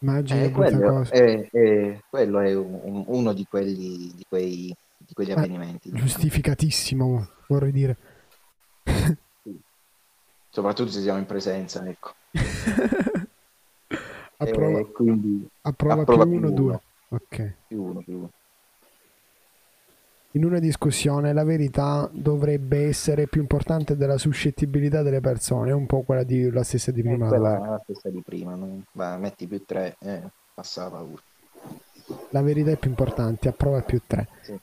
[0.00, 5.30] Immagini Eh, quello, è, è- quello è un- uno di quelli di quei di quegli
[5.30, 5.90] Eh, avvenimenti.
[5.92, 7.96] Giustificatissimo, vorrei dire.
[10.50, 12.12] Soprattutto se siamo in presenza, ecco.
[14.38, 16.66] approva, E quindi approva approva più più uno o due.
[16.70, 16.82] uno.
[17.08, 17.54] Ok.
[17.68, 18.30] più uno, più uno.
[20.32, 25.86] In una discussione la verità dovrebbe essere più importante della suscettibilità delle persone, è un
[25.86, 27.28] po' quella di la stessa di Eh, prima.
[27.28, 28.82] quella è la stessa di prima, no?
[28.92, 30.22] Va, metti più tre, eh,
[30.54, 30.90] passa
[32.30, 34.28] la verità è più importante, approva più 3.
[34.42, 34.58] Sì.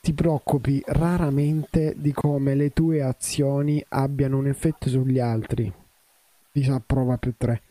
[0.00, 5.72] Ti preoccupi raramente di come le tue azioni abbiano un effetto sugli altri.
[6.50, 7.62] Dice approva più 3.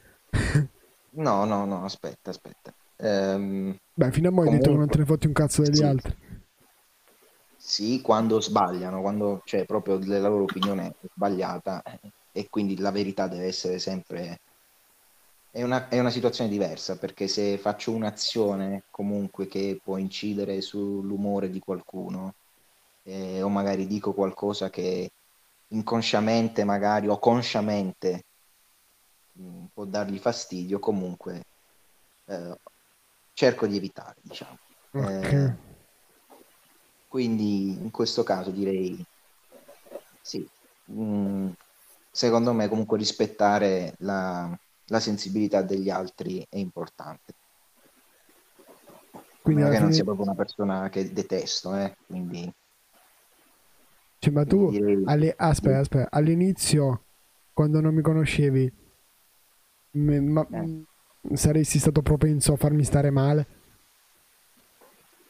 [1.11, 2.73] No, no, no, aspetta, aspetta.
[2.97, 5.61] Ehm, Beh, fino a mo' hai detto che non Comunque- te ne fotti un cazzo
[5.63, 5.83] degli Sì.
[5.83, 6.15] altri.
[7.69, 11.99] Sì, quando sbagliano, quando cioè proprio la loro opinione è sbagliata eh,
[12.31, 14.39] e quindi la verità deve essere sempre...
[15.51, 21.51] È una, è una situazione diversa perché se faccio un'azione comunque che può incidere sull'umore
[21.51, 22.33] di qualcuno
[23.03, 25.11] eh, o magari dico qualcosa che
[25.67, 28.23] inconsciamente magari o consciamente
[29.33, 31.43] mh, può dargli fastidio, comunque
[32.25, 32.59] eh,
[33.33, 34.57] cerco di evitare, diciamo.
[34.91, 35.33] Ok.
[35.33, 35.68] Eh,
[37.09, 39.03] quindi in questo caso direi
[40.21, 40.47] sì,
[40.91, 41.49] mm,
[42.11, 44.55] secondo me comunque rispettare la,
[44.85, 47.33] la sensibilità degli altri è importante.
[49.41, 52.53] Quindi non che non fine- sia proprio una persona che detesto, eh, quindi
[54.19, 57.05] Cioè, ma tu direi- alle- aspetta, aspetta, all'inizio
[57.53, 58.71] quando non mi conoscevi
[59.91, 60.83] me- ma- Eh.
[61.35, 63.47] saresti stato propenso a farmi stare male?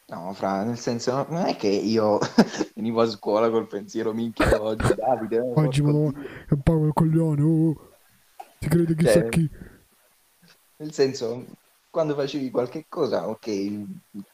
[0.10, 2.20] No, fra, nel senso, non è che io
[2.76, 6.62] venivo a scuola col pensiero minchia oggi, Davide, eh, Oggi porco ma Dio." è un
[6.62, 7.94] po' coglione, oh.
[8.60, 9.50] Ti crede chissà Cioè, chi?
[10.78, 11.46] Nel senso,
[11.90, 13.86] quando facevi qualche cosa, ok,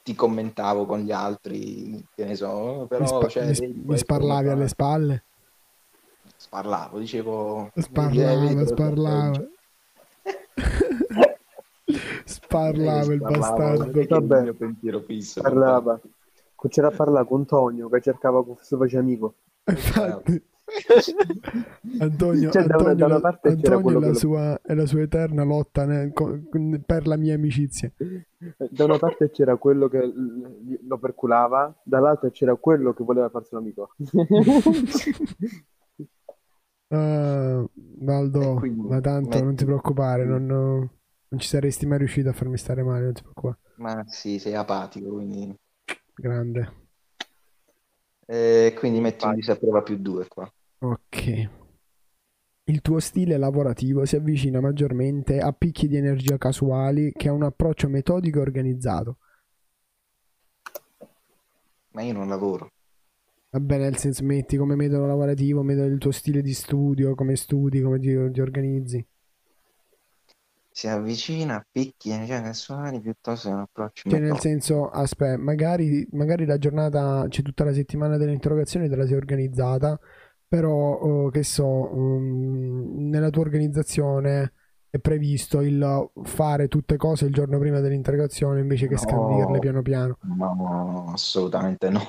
[0.04, 4.50] ti commentavo con gli altri, che ne so, però mi, spa- cioè, mi- mi sparlavi
[4.50, 5.26] alle spalle?
[6.38, 7.72] Sparlavo, dicevo...
[7.74, 8.56] vedi, eh,
[12.48, 12.82] Peggio.
[12.82, 13.78] Sparlava il bastardo.
[13.80, 14.42] non è che il Vabbè.
[14.44, 15.42] mio pensiero fisso.
[15.42, 16.00] Parlava.
[16.68, 19.36] C'era a parlare con Tonio che cercava questo faceva amico.
[19.66, 20.44] Infatti.
[22.00, 24.74] Antonio, Cioè, da una- Antonio, da una la- parte Antonio è, la lo- sua, è
[24.74, 26.40] la sua eterna lotta nel- co-
[26.84, 27.92] per la mia amicizia.
[28.72, 30.12] Da una parte c'era quello che
[30.88, 33.90] lo perculava, dall'altra c'era quello che voleva farsi un amico.
[36.90, 37.64] Ah,
[38.00, 40.90] Valdo, quindi ma tanto metti- non ti preoccupare, non,
[41.36, 43.58] non ci saresti mai riuscito a farmi stare male, non ti preoccupare.
[43.76, 45.54] Ma sì, sei apatico, quindi...
[46.14, 46.84] Grande.
[48.26, 50.52] Eh, quindi metti un disapprova più due qua.
[50.80, 51.50] Ok.
[52.68, 57.44] Il tuo stile lavorativo si avvicina maggiormente a picchi di energia casuali che a un
[57.44, 59.18] approccio metodico e organizzato.
[61.92, 62.72] Ma io non lavoro.
[63.50, 67.36] Va bene, nel senso metti come metodo lavorativo, metodo il tuo stile di studio, come
[67.36, 69.06] studi, come ti, ti organizzi.
[70.78, 74.42] Si avvicina a picchi di energia casuali piuttosto che un approccio Cioè, nel metodico.
[74.42, 79.16] senso, aspetta, magari, magari la giornata, c'è tutta la settimana delle interrogazioni, te la sei
[79.16, 79.98] organizzata,
[80.48, 80.70] però,
[81.00, 81.66] oh, che so,
[81.96, 84.54] um, nella tua organizzazione
[84.90, 89.00] è previsto il fare tutte cose il giorno prima dell'interrogazione invece che No.
[89.00, 90.18] scandirle piano piano.
[90.22, 92.02] No, assolutamente no.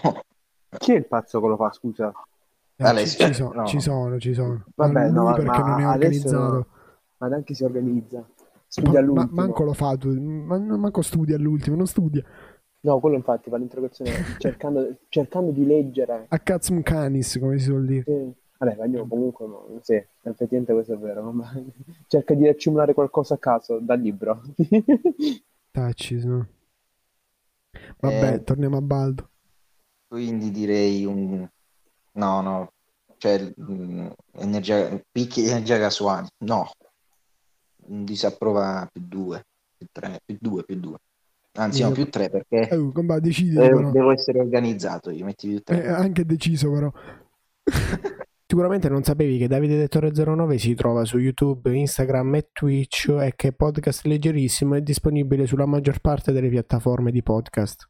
[0.76, 2.12] Chi è il pazzo che lo fa, scusa?
[2.76, 3.66] Eh, Alessio, ci, ci sono, no.
[3.66, 4.64] ci sono, ci sono.
[4.74, 6.52] Vabbè, lui no, perché ma non è adesso organizzato.
[6.52, 6.66] no.
[7.18, 8.26] Ma neanche si organizza.
[8.74, 9.42] Ma, Studia ma- all'ultimo.
[9.42, 12.22] manco lo fa ma, manco studia all'ultimo, non studia.
[12.80, 16.26] No, quello infatti fa l'interrogazione cercando, cercando di leggere.
[16.28, 18.04] A cazzum canis, come si suol dire.
[18.04, 18.32] Sì.
[18.58, 21.30] Vabbè, Vagno comunque, no, sì, effettivamente questo è vero.
[21.30, 21.52] ma
[22.06, 24.40] cerca di accumulare qualcosa a caso dal libro.
[25.72, 26.48] Tacci, no?
[28.00, 28.44] Vabbè, Eh.
[28.44, 29.30] torniamo a Baldo.
[30.08, 31.46] Quindi direi un...
[32.12, 32.72] No, no.
[33.18, 35.00] Cioè, mh, energia...
[35.10, 36.28] picchi di energia casuali.
[36.44, 36.70] No.
[37.86, 39.44] Disapprova più due,
[39.76, 40.96] più tre, più due, più due.
[41.58, 45.10] Anzi, no, più tre perché Eh, compa, decidi eh, devo essere organizzato.
[45.10, 45.84] Io metti più tre.
[45.84, 46.92] Eh, anche deciso però.
[48.48, 53.32] Sicuramente non sapevi che Davide Dettore 09 si trova su YouTube, Instagram e Twitch e
[53.34, 57.88] che podcast leggerissimo è disponibile sulla maggior parte delle piattaforme di podcast.